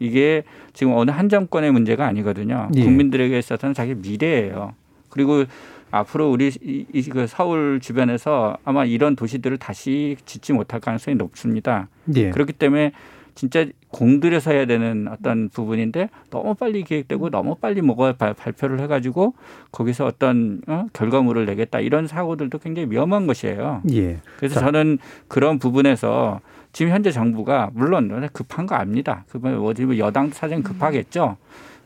[0.00, 0.42] 이게
[0.72, 2.82] 지금 어느 한 정권의 문제가 아니거든요 예.
[2.82, 4.74] 국민들에게 있어서는 자기 미래예요
[5.08, 5.44] 그리고
[5.92, 11.88] 앞으로 우리 이, 이, 그 서울 주변에서 아마 이런 도시들을 다시 짓지 못할 가능성이 높습니다.
[12.14, 12.28] 예.
[12.30, 12.92] 그렇기 때문에
[13.34, 19.34] 진짜 공들여서 해야 되는 어떤 부분인데 너무 빨리 기획되고 너무 빨리 뭐가 발- 발표를 해가지고
[19.72, 20.86] 거기서 어떤 어?
[20.92, 23.82] 결과물을 내겠다 이런 사고들도 굉장히 위험한 것이에요.
[23.92, 24.18] 예.
[24.36, 24.66] 그래서 자.
[24.66, 26.40] 저는 그런 부분에서
[26.72, 29.24] 지금 현재 정부가 물론 급한 거 압니다.
[29.30, 31.36] 그뭐 여당 사정 급하겠죠.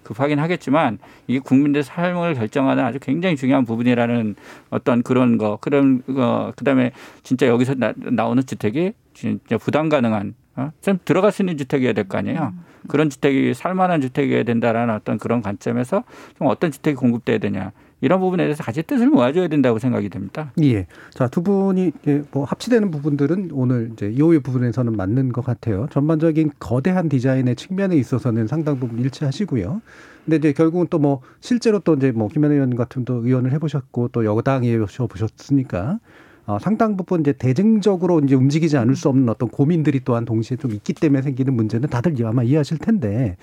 [0.03, 0.99] 급하긴 하겠지만
[1.29, 4.35] 이게 국민들 삶을 결정하는 아주 굉장히 중요한 부분이라는
[4.71, 6.91] 어떤 그런 거 그런 거 그다음에
[7.23, 10.71] 진짜 여기서 나, 나오는 주택이 진짜 부담 가능한 어?
[10.81, 12.53] 좀 들어갈 수 있는 주택이어야 될 거 아니에요.
[12.89, 16.05] 그런 주택이 살만한 주택이어야 된다라는 어떤 그런 관점에서
[16.37, 20.51] 좀 어떤 주택이 공급돼야 되냐 이런 부분에 대해서 같이 뜻을 모아줘야 된다고 생각이 됩니다.
[20.61, 20.89] 예.
[21.15, 25.87] 자, 두 분이 이제 뭐 합치되는 부분들은 오늘 이제 이호의 부분에서는 맞는 것 같아요.
[25.93, 29.81] 전반적인 거대한 디자인의 측면에 있어서는 상당 부분 일치하시고요.
[30.25, 34.09] 근데 이제 결국은 또 뭐 실제로 또 이제 뭐 김현 의원 같은 또 의원을 해보셨고
[34.09, 36.01] 또 여당에 보셨으니까
[36.47, 40.73] 어, 상당 부분 이제 대증적으로 이제 움직이지 않을 수 없는 어떤 고민들이 또한 동시에 좀
[40.73, 43.37] 있기 때문에 생기는 문제는 다들 아마 이해하실 텐데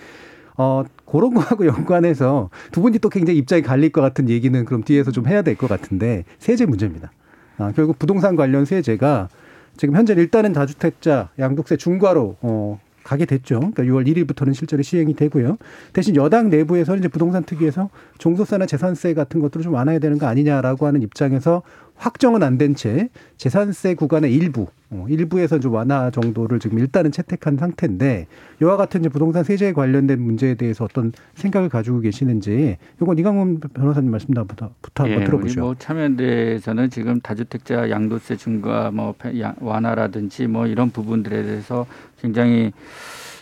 [0.58, 5.12] 어, 그런 거하고 연관해서 두 분이 또 굉장히 입장이 갈릴 것 같은 얘기는 그럼 뒤에서
[5.12, 7.12] 좀 해야 될 것 같은데 세제 문제입니다.
[7.58, 9.30] 아, 결국 부동산 관련 세제가
[9.78, 13.60] 지금 현재 일단은 다주택자 양도세 중과로 어, 가게 됐죠.
[13.60, 15.58] 그러니까 6월 1일부터는 실제로 시행이 되고요.
[15.94, 20.86] 대신 여당 내부에서는 이제 부동산 특위에서 종소세나 재산세 같은 것들을 좀 완화해야 되는 거 아니냐라고
[20.86, 21.64] 하는 입장에서
[22.00, 27.58] 확정은 안 된 채 재산세 구간의 일부, 어, 일부에서 좀 완화 정도를 지금 일단은 채택한
[27.58, 28.28] 상태인데
[28.62, 34.12] 이와 같은 이제 부동산 세제에 관련된 문제에 대해서 어떤 생각을 가지고 계시는지 이건 이강훈 변호사님
[34.12, 34.72] 말씀 부터
[35.04, 35.60] 한번 예, 들어보죠.
[35.60, 41.86] 뭐 참여연대에서는 지금 다주택자 양도세 중과 뭐 야- 완화라든지 뭐 이런 부분들에 대해서
[42.22, 42.72] 굉장히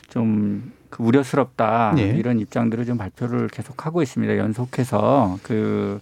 [0.10, 2.08] 좀그 우려스럽다 예.
[2.10, 4.38] 이런 입장들을 좀 발표를 계속하고 있습니다.
[4.38, 5.99] 연속해서 그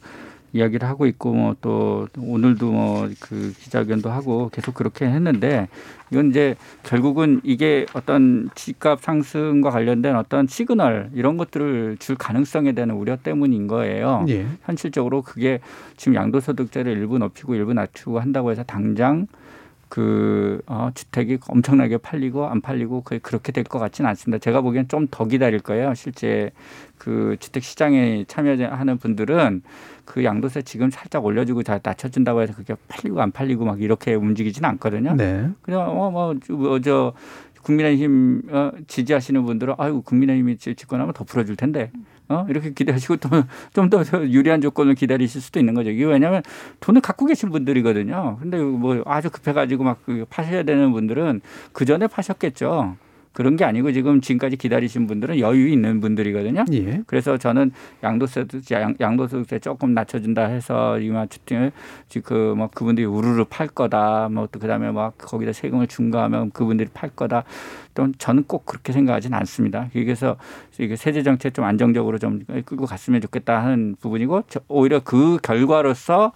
[0.55, 5.67] 이야기를 하고 있고 뭐 또 오늘도 뭐 그 기자회견도 하고 계속 그렇게 했는데
[6.11, 12.91] 이건 이제 결국은 이게 어떤 집값 상승과 관련된 어떤 시그널 이런 것들을 줄 가능성에 대한
[12.91, 14.25] 우려 때문인 거예요.
[14.29, 14.45] 예.
[14.65, 15.59] 현실적으로 그게
[15.97, 19.27] 지금 양도소득세를 일부 높이고 일부 낮추고 한다고 해서 당장
[19.89, 24.39] 그 어, 주택이 엄청나게 팔리고 안 팔리고 거의 그렇게 될 것 같지는 않습니다.
[24.41, 25.93] 제가 보기엔 좀 더 기다릴 거예요.
[25.93, 26.51] 실제
[26.97, 29.61] 그 주택 시장에 참여하는 분들은
[30.05, 34.69] 그 양도세 지금 살짝 올려주고 다 낮춰준다고 해서 그게 팔리고 안 팔리고 막 이렇게 움직이지는
[34.69, 35.15] 않거든요.
[35.15, 35.49] 네.
[35.61, 37.13] 그냥 어뭐저
[37.63, 41.91] 국민의힘 어, 지지하시는 분들은 아유 국민의힘이 집권하면 더 풀어줄 텐데
[42.27, 45.89] 어 이렇게 기대하시고 또좀더 유리한 조건을 기다리실 수도 있는 거죠.
[45.89, 46.43] 이게 왜냐하면
[46.79, 48.37] 돈을 갖고 계신 분들이거든요.
[48.39, 51.41] 근데 뭐 아주 급해가지고 막그 파셔야 되는 분들은
[51.71, 52.97] 그 전에 파셨겠죠.
[53.35, 56.63] 그런 게 아니고 지금 지금까지 기다리신 분들은 여유 있는 분들이거든요.
[56.71, 57.01] 예.
[57.05, 57.71] 그래서 저는
[58.01, 58.59] 양도세도
[59.01, 61.73] 양, 도소득세 조금 낮춰준다 해서 이마 주택을
[62.07, 64.29] 지금 뭐 그분들이 우르르 팔 거다.
[64.29, 67.43] 뭐 또 그다음에 막 거기다 세금을 중과하면 그분들이 팔 거다.
[67.93, 69.89] 또 저는 꼭 그렇게 생각하지는 않습니다.
[69.91, 70.37] 그래서
[70.79, 76.31] 이게 세제 정책 좀 안정적으로 좀 끌고 갔으면 좋겠다 하는 부분이고 오히려 그 결과로서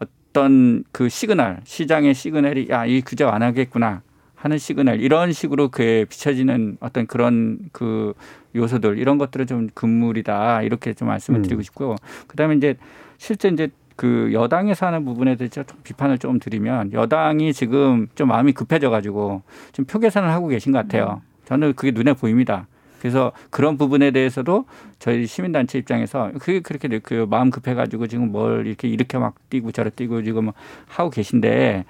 [0.00, 4.02] 어떤 그 시그널 시장의 시그널이 야 이 규제 완화하겠구나.
[4.44, 8.12] 하는 시그널 이런 식으로 그에 비춰지는 어떤 그런 그
[8.54, 11.42] 요소들 이런 것들은 좀 금물이다 이렇게 좀 말씀을 음.
[11.42, 11.96] 드리고 싶고요.
[12.26, 12.76] 그다음에 이제
[13.16, 18.52] 실제 이제 그 여당에서 하는 부분에 대해서 좀 비판을 좀 드리면 여당이 지금 좀 마음이
[18.52, 19.40] 급해져 가지고
[19.72, 21.22] 좀 표 계산을 하고 계신 것 같아요.
[21.46, 22.66] 저는 그게 눈에 보입니다.
[23.00, 24.66] 그래서 그런 부분에 대해서도
[24.98, 29.96] 저희 시민단체 입장에서 그게 그렇게 그 마음 급해가지고 지금 뭘 이렇게 이렇게 막 뛰고 저렇게
[29.96, 30.50] 뛰고 지금
[30.86, 31.86] 하고 계신데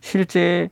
[0.00, 0.68] 실제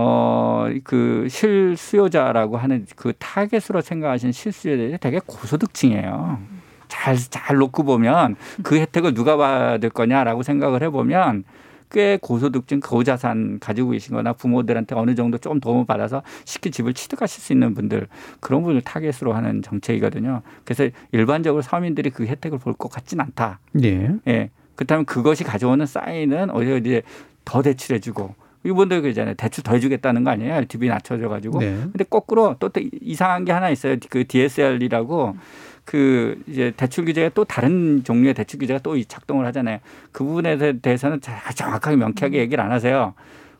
[0.00, 6.38] 어, 그 실수요자라고 하는 그 타겟으로 생각하시는 실수요자들이 되게 고소득층이에요.
[6.86, 11.42] 잘, 잘 놓고 보면 그 혜택을 누가 받을 거냐라고 생각을 해보면
[11.90, 17.42] 꽤 고소득층 고자산 가지고 계신 거나 부모들한테 어느 정도 좀 도움을 받아서 쉽게 집을 취득하실
[17.42, 18.06] 수 있는 분들
[18.38, 20.42] 그런 분을 타겟으로 하는 정책이거든요.
[20.64, 23.58] 그래서 일반적으로 서민들이 그 혜택을 볼 것 같진 않다.
[23.82, 24.10] 예.
[24.28, 24.50] 예.
[24.76, 27.02] 그렇다면 그것이 가져오는 사인은 오히려 이제
[27.44, 28.34] 더 대출해주고
[28.68, 29.34] 이분들 그잖아요.
[29.34, 30.54] 대출 더 해주겠다는 거 아니에요?
[30.54, 31.58] LTV 낮춰줘가지고.
[31.60, 31.76] 네.
[31.82, 33.96] 근데 거꾸로 또, 또 이상한 게 하나 있어요.
[34.10, 35.36] 그 DSR이라고
[35.84, 39.78] 그 이제 대출 규제가 또 다른 종류의 대출 규제가 또 작동을 하잖아요.
[40.12, 41.20] 그 부분에 대해서는
[41.54, 43.14] 정확하게 명쾌하게 얘기를 안 하세요.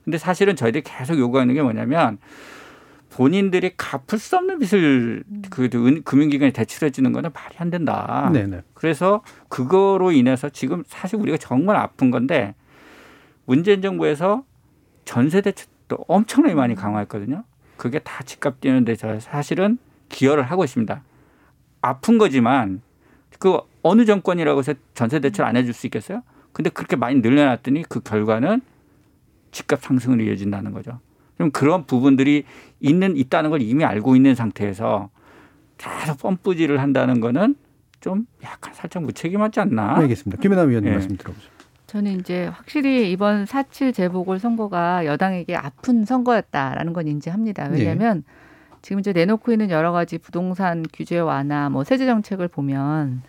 [0.04, 2.18] 근데 사실은 저희들이 계속 요구하는 게 뭐냐면
[3.10, 5.68] 본인들이 갚을 수 없는 빚을 그
[6.04, 8.30] 금융기관에 대출해 주는 거는 말이 안 된다.
[8.32, 8.60] 네네.
[8.74, 12.54] 그래서 그거로 인해서 지금 사실 우리가 정말 아픈 건데
[13.46, 14.44] 문재인 정부에서
[15.08, 17.42] 전세 대출도 엄청나게 많이 강화했거든요.
[17.78, 19.78] 그게 다 집값 뛰는데 저 사실은
[20.10, 21.02] 기여를 하고 있습니다.
[21.80, 22.82] 아픈 거지만
[23.38, 26.22] 그 어느 정권이라고 해서 전세 대출 안 해줄 수 있겠어요?
[26.52, 28.60] 근데 그렇게 많이 늘려놨더니 그 결과는
[29.50, 31.00] 집값 상승으로 이어진다는 거죠.
[31.38, 32.44] 그럼 그런 부분들이
[32.78, 35.08] 있는 있다는 걸 이미 알고 있는 상태에서
[35.78, 37.54] 계속 펌프질을 한다는 거는
[38.00, 39.96] 좀 약간 살짝 무책임하지 않나?
[39.96, 40.42] 알겠습니다.
[40.42, 40.98] 김연아 위원님 네.
[40.98, 41.57] 말씀 들어보죠.
[41.88, 47.70] 저는 이제 확실히 이번 4.7 재보궐 선거가 여당에게 아픈 선거였다라는 건 인지합니다.
[47.72, 48.78] 왜냐하면 네.
[48.82, 53.22] 지금 이제 내놓고 있는 여러 가지 부동산 규제 완화, 뭐 세제 정책을 보면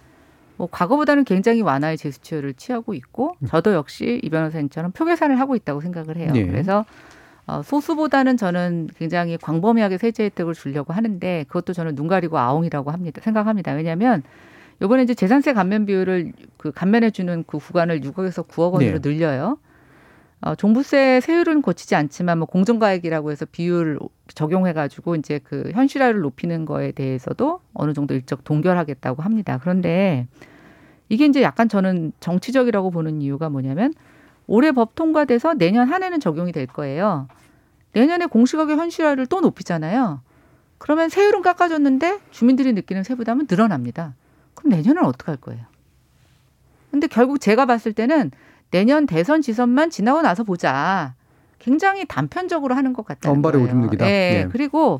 [0.57, 5.80] 뭐 과거보다는 굉장히 완화의 제스처를 취하고 있고 저도 역시 이 변호사님처럼 표 계산을 하고 있다고
[5.80, 6.34] 생각을 해요.
[6.34, 6.45] 네.
[6.45, 6.84] 그래서
[7.47, 13.22] 어, 소수보다는 저는 굉장히 광범위하게 세제 혜택을 주려고 하는데 그것도 저는 눈 가리고 아웅이라고 합니다.
[13.24, 13.72] 생각합니다.
[13.72, 14.22] 왜냐하면
[14.82, 19.10] 요번에 이제 재산세 감면 비율을 그 감면해 주는 그 구간을 6억에서 9억 원으로 네.
[19.10, 19.58] 늘려요.
[20.42, 24.00] 어, 종부세 세율은 고치지 않지만 뭐 공정가액이라고 해서 비율
[24.34, 29.60] 적용해 가지고 이제 그 현실화를 높이는 거에 대해서도 어느 정도 일적 동결하겠다고 합니다.
[29.62, 30.28] 그런데
[31.10, 33.94] 이게 이제 약간 저는 정치적이라고 보는 이유가 뭐냐면
[34.48, 37.28] 올해 법 통과돼서 내년 한 해는 적용이 될 거예요.
[37.92, 40.22] 내년에 공시가격 현실화를 또 높이잖아요.
[40.78, 44.16] 그러면 세율은 깎아줬는데 주민들이 느끼는 세부담은 늘어납니다.
[44.60, 45.64] 그럼 내년은 어떻게 할 거예요?
[46.91, 48.32] 근데 결국 제가 봤을 때는
[48.72, 51.14] 내년 대선 지선만 지나고 나서 보자.
[51.60, 54.05] 굉장히 단편적으로 하는 것 같다는 언발의 오줌 누기다.
[54.05, 54.43] 네.
[54.43, 54.49] 네.
[54.51, 54.99] 그리고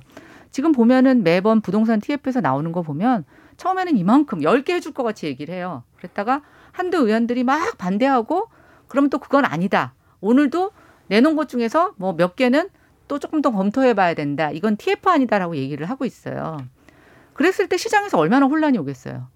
[0.52, 3.26] 지금 보면은 매번 부동산 TF에서 나오는 거 보면
[3.58, 5.84] 처음에는 이만큼 10개 해줄 것 같이 얘기를 해요.
[5.98, 6.42] 그랬다가
[6.72, 8.48] 한두 의원들이 막 반대하고
[8.88, 9.94] 그러면 또 그건 아니다.
[10.22, 10.72] 오늘도
[11.08, 12.70] 내놓은 것 중에서 뭐 몇 개는
[13.08, 14.52] 또 조금 더 검토해 봐야 된다.
[14.52, 16.58] 이건 TF 아니다라고 얘기를 하고 있어요.
[17.34, 19.28] 그랬을 때 시장에서 얼마나 혼란이 오겠어요.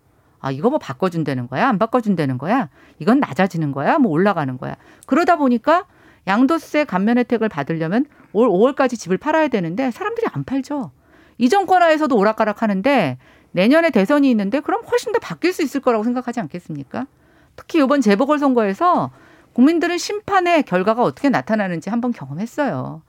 [0.44, 1.70] 아, 이거 뭐 바꿔준다는 거야?
[1.70, 2.68] 안 바꿔준다는 거야?
[3.00, 3.98] 이건 낮아지는 거야?
[3.98, 4.76] 뭐 올라가는 거야?
[5.08, 5.86] 그러다 보니까
[6.28, 10.92] 양도세 감면 혜택을 받으려면 올 5월까지 집을 팔아야 되는데 사람들이 안 팔죠.
[11.38, 13.18] 이전 권화에서도 오락가락 하는데
[13.52, 17.08] 내년에 대선이 있는데 그럼 훨씬 더 바뀔 수 있을 거라고 생각하지 않겠습니까?
[17.56, 19.12] 특히 이번 재보궐선거에서
[19.54, 23.02] 국민들은 심판의 결과가 어떻게 나타나는지 한번 경험했어요.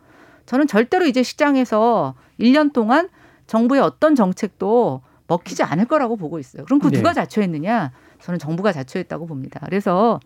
[0.47, 3.09] 저는 절대로 이제 시장에서 1년 동안
[3.49, 6.65] 정부의 어떤 정책도 먹히지 않을 거라고 보고 있어요.
[6.65, 7.15] 그럼 그 누가 네.
[7.15, 7.93] 자초했느냐?
[8.21, 9.61] 저는 정부가 자초했다고 봅니다.
[9.65, 10.21] 그래서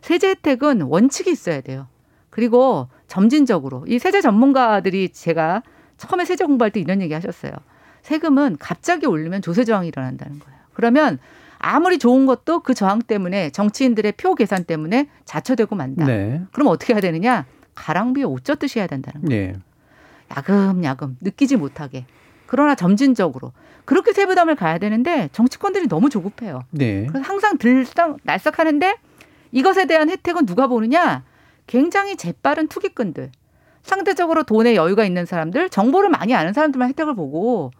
[0.00, 1.86] 세제 혜택은 원칙이 있어야 돼요.
[2.30, 5.62] 그리고 점진적으로 이 세제 전문가들이 제가
[5.96, 7.52] 처음에 세제 공부할 때 이런 얘기 하셨어요.
[8.02, 10.58] 세금은 갑자기 올리면 조세 저항이 일어난다는 거예요.
[10.74, 11.18] 그러면
[11.58, 16.04] 아무리 좋은 것도 그 저항 때문에 정치인들의 표 계산 때문에 자처되고 만다.
[16.04, 16.42] 네.
[16.52, 17.46] 그럼 어떻게 해야 되느냐?
[17.74, 19.42] 가랑비에 옷 젖듯이 해야 된다는 거예요.
[19.42, 19.54] 예.
[20.36, 22.04] 야금야금 느끼지 못하게.
[22.46, 23.52] 그러나 점진적으로
[23.84, 26.62] 그렇게 세부담을 가야 되는데 정치권들이 너무 조급해요.
[26.70, 27.06] 네.
[27.06, 28.96] 그래서 항상 들썩 날썩하는데
[29.52, 31.22] 이것에 대한 혜택은 누가 보느냐?
[31.66, 33.30] 굉장히 재빠른 투기꾼들.
[33.82, 37.70] 상대적으로 돈에 여유가 있는 사람들, 정보를 많이 아는 사람들만 혜택을 보고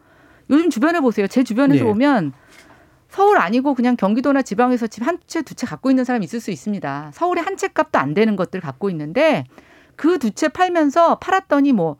[0.51, 1.27] 요즘 주변에 보세요.
[1.27, 1.89] 제 주변에서 예.
[1.89, 2.33] 보면
[3.09, 6.51] 서울 아니고 그냥 경기도나 지방에서 집 한 채 두 채 갖고 있는 사람이 있을 수
[6.51, 7.11] 있습니다.
[7.15, 9.45] 서울에 한 채 값도 안 되는 것들 갖고 있는데
[9.97, 11.97] 그 두 채 팔면서 팔았더니 뭐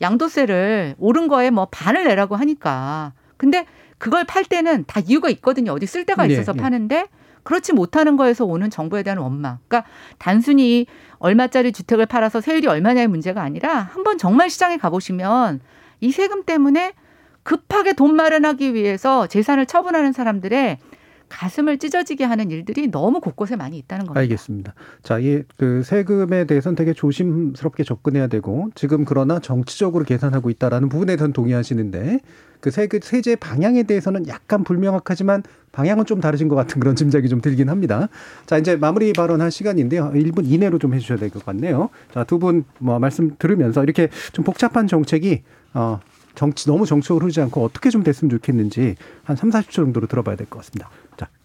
[0.00, 3.12] 양도세를 오른 거에 뭐 반을 내라고 하니까.
[3.36, 3.66] 근데
[3.98, 5.72] 그걸 팔 때는 다 이유가 있거든요.
[5.72, 6.60] 어디 쓸 데가 네, 있어서 네.
[6.60, 7.06] 파는데
[7.42, 9.58] 그렇지 못하는 거에서 오는 정부에 대한 원망.
[9.68, 9.88] 그러니까
[10.18, 10.86] 단순히
[11.18, 15.60] 얼마짜리 주택을 팔아서 세율이 얼마냐의 문제가 아니라 한번 정말 시장에 가보시면
[16.00, 16.94] 이 세금 때문에
[17.42, 20.78] 급하게 돈 마련하기 위해서 재산을 처분하는 사람들의
[21.32, 24.20] 가슴을 찢어지게 하는 일들이 너무 곳곳에 많이 있다는 겁니다.
[24.20, 24.74] 알겠습니다.
[25.02, 31.06] 자, 이 그 세금에 대해서는 되게 조심스럽게 접근해야 되고 지금 그러나 정치적으로 계산하고 있다라는 부분에
[31.16, 32.20] 대해서는 동의하시는데
[32.60, 37.40] 그 세금 세제 방향에 대해서는 약간 불명확하지만 방향은 좀 다르신 것 같은 그런 짐작이 좀
[37.40, 38.08] 들긴 합니다.
[38.46, 40.12] 자, 이제 마무리 발언할 시간인데요.
[40.14, 41.88] 1분 이내로 좀 해주셔야 될 것 같네요.
[42.12, 45.42] 자, 두 분 뭐 말씀 들으면서 이렇게 좀 복잡한 정책이
[45.74, 45.98] 어
[46.34, 50.46] 정치 너무 정치적으로 흐르지 않고 어떻게 좀 됐으면 좋겠는지 한 3, 40초 정도로 들어봐야 될
[50.46, 50.90] 것 같습니다.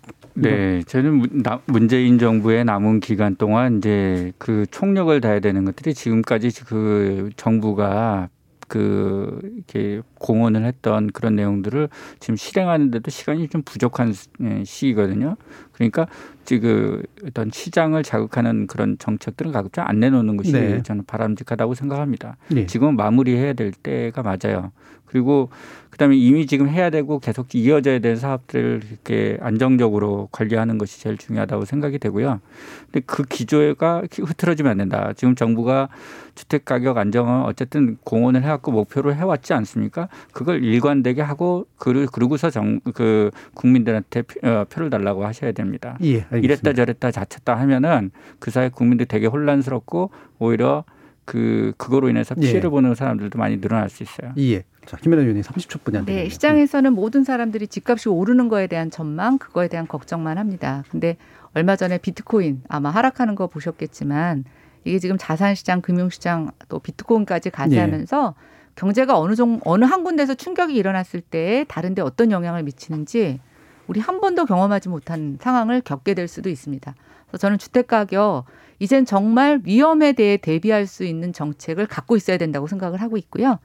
[0.08, 5.94] 자, 네, 저는 문- 문재인 정부의 남은 기간 동안 이제 그 총력을 다해야 되는 것들이
[5.94, 8.30] 지금까지 그 정부가
[8.68, 11.88] 그 이렇게 공언을 했던 그런 내용들을
[12.20, 15.38] 지금 실행하는데도 시간이 좀 부족한 시- 예, 시기거든요.
[15.72, 16.06] 그러니까
[16.44, 20.84] 지금 어떤 시장을 자극하는 그런 정책들은 가급적 안 내놓는 것이 네.
[20.84, 22.36] 저는 바람직하다고 생각합니다.
[22.50, 22.66] 네.
[22.66, 24.72] 지금 마무리해야 될 때가 맞아요.
[25.06, 25.50] 그리고
[25.98, 31.66] 그다음에 이미 지금 해야 되고 계속 이어져야 될 사업들을 이렇게 안정적으로 관리하는 것이 제일 중요하다고
[31.66, 32.40] 생각이 되고요.
[32.92, 35.12] 근데 그 기조가 흐트러지면 안 된다.
[35.16, 35.90] 지금 정부가
[36.36, 40.08] 주택 가격 안정은 어쨌든 공언을 해왔고 목표로 해왔지 않습니까?
[40.34, 45.98] 그걸 일관되게 하고 그러고서 정 그 국민들한테 표- 어, 표를 달라고 하셔야 됩니다.
[46.04, 46.38] 예, 알겠습니다.
[46.44, 50.84] 이랬다 저랬다 자쳤다 하면은 그 사이 국민들 되게 혼란스럽고 오히려
[51.26, 52.42] 그 그거로 인해서 예.
[52.42, 54.32] 피해를 보는 사람들도 많이 늘어날 수 있어요.
[54.38, 54.64] 예.
[54.88, 56.24] 자, 김연아 의원님 30초 분이 안 되네요.
[56.24, 60.86] 네, 시장에서는 모든 사람들이 집값이 오르는 거에 대한 전망, 그거에 대한 걱정만 합니다.
[60.90, 61.18] 근데
[61.54, 64.46] 얼마 전에 비트코인 아마 하락하는 거 보셨겠지만
[64.86, 68.36] 이게 지금 자산시장, 금융시장 또 비트코인까지 가세하면서
[68.76, 73.42] 경제가 어느 정 어느 한 군데서 충격이 일어났을 때 다른데 어떤 영향을 미치는지
[73.88, 76.96] 우리 한 번도 경험하지 못한 상황을 겪게 될 수도 있습니다.
[77.28, 78.46] 그래서 저는 주택 가격
[78.80, 83.60] 이젠 정말 위험에 대해 대비할 수 있는 정책을 갖고 있어야 된다고 생각을 하고 있고요.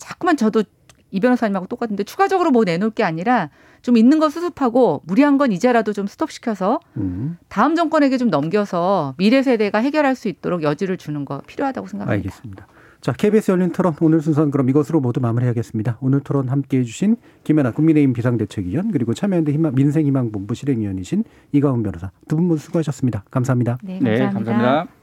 [0.00, 0.64] 자꾸만 저도
[1.12, 3.50] 이 변호사님하고 똑같은데 추가적으로 뭐 내놓을 게 아니라
[3.82, 9.42] 좀 있는 거 수습하고 무리한 건 이제라도 좀 스톱시켜서 음, 다음 정권에게 좀 넘겨서 미래
[9.42, 12.12] 세대가 해결할 수 있도록 여지를 주는 거 필요하다고 생각합니다.
[12.28, 12.66] 알겠습니다.
[13.00, 15.96] 자, KBS 열린 토론 오늘 순서는 그럼 이것으로 모두 마무리하겠습니다.
[16.02, 22.36] 오늘 토론 함께해 주신 김연아 국민의힘 비상대책위원 그리고 참여연대 희망, 민생희망본부 실행위원이신 이가훈 변호사 두
[22.36, 23.24] 분 모두 수고하셨습니다.
[23.30, 23.78] 감사합니다.
[23.82, 24.52] 네, 네, 감사합니다.
[24.52, 24.99] 감사합니다.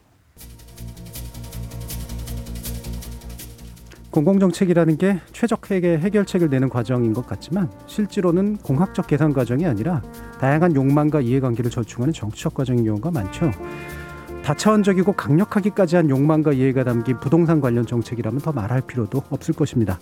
[4.11, 10.01] 공공정책이라는 게 최적의 해결책을 내는 과정인 것 같지만 실제로는 공학적 계산 과정이 아니라
[10.39, 13.51] 다양한 욕망과 이해관계를 절충하는 정치적 과정인 경우가 많죠.
[14.43, 19.99] 다차원적이고 강력하기까지 한 욕망과 이해가 담긴 부동산 관련 정책이라면 더 말할 필요도 없을 것입니다.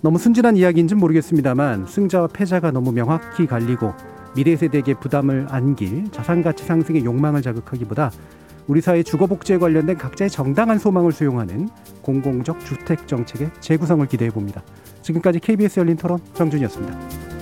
[0.00, 3.92] 너무 순진한 이야기인지는 모르겠습니다만 승자와 패자가 너무 명확히 갈리고
[4.34, 8.10] 미래 세대에게 부담을 안길 자산가치 상승의 욕망을 자극하기보다
[8.68, 11.70] 우리 사회 주거복지에 관련된 각자의 정당한 소망을 수용하는
[12.02, 14.62] 공공적 주택 정책의 재구성을 기대해 봅니다.
[15.00, 17.37] 지금까지 KBS 열린 토론 정준이었습니다.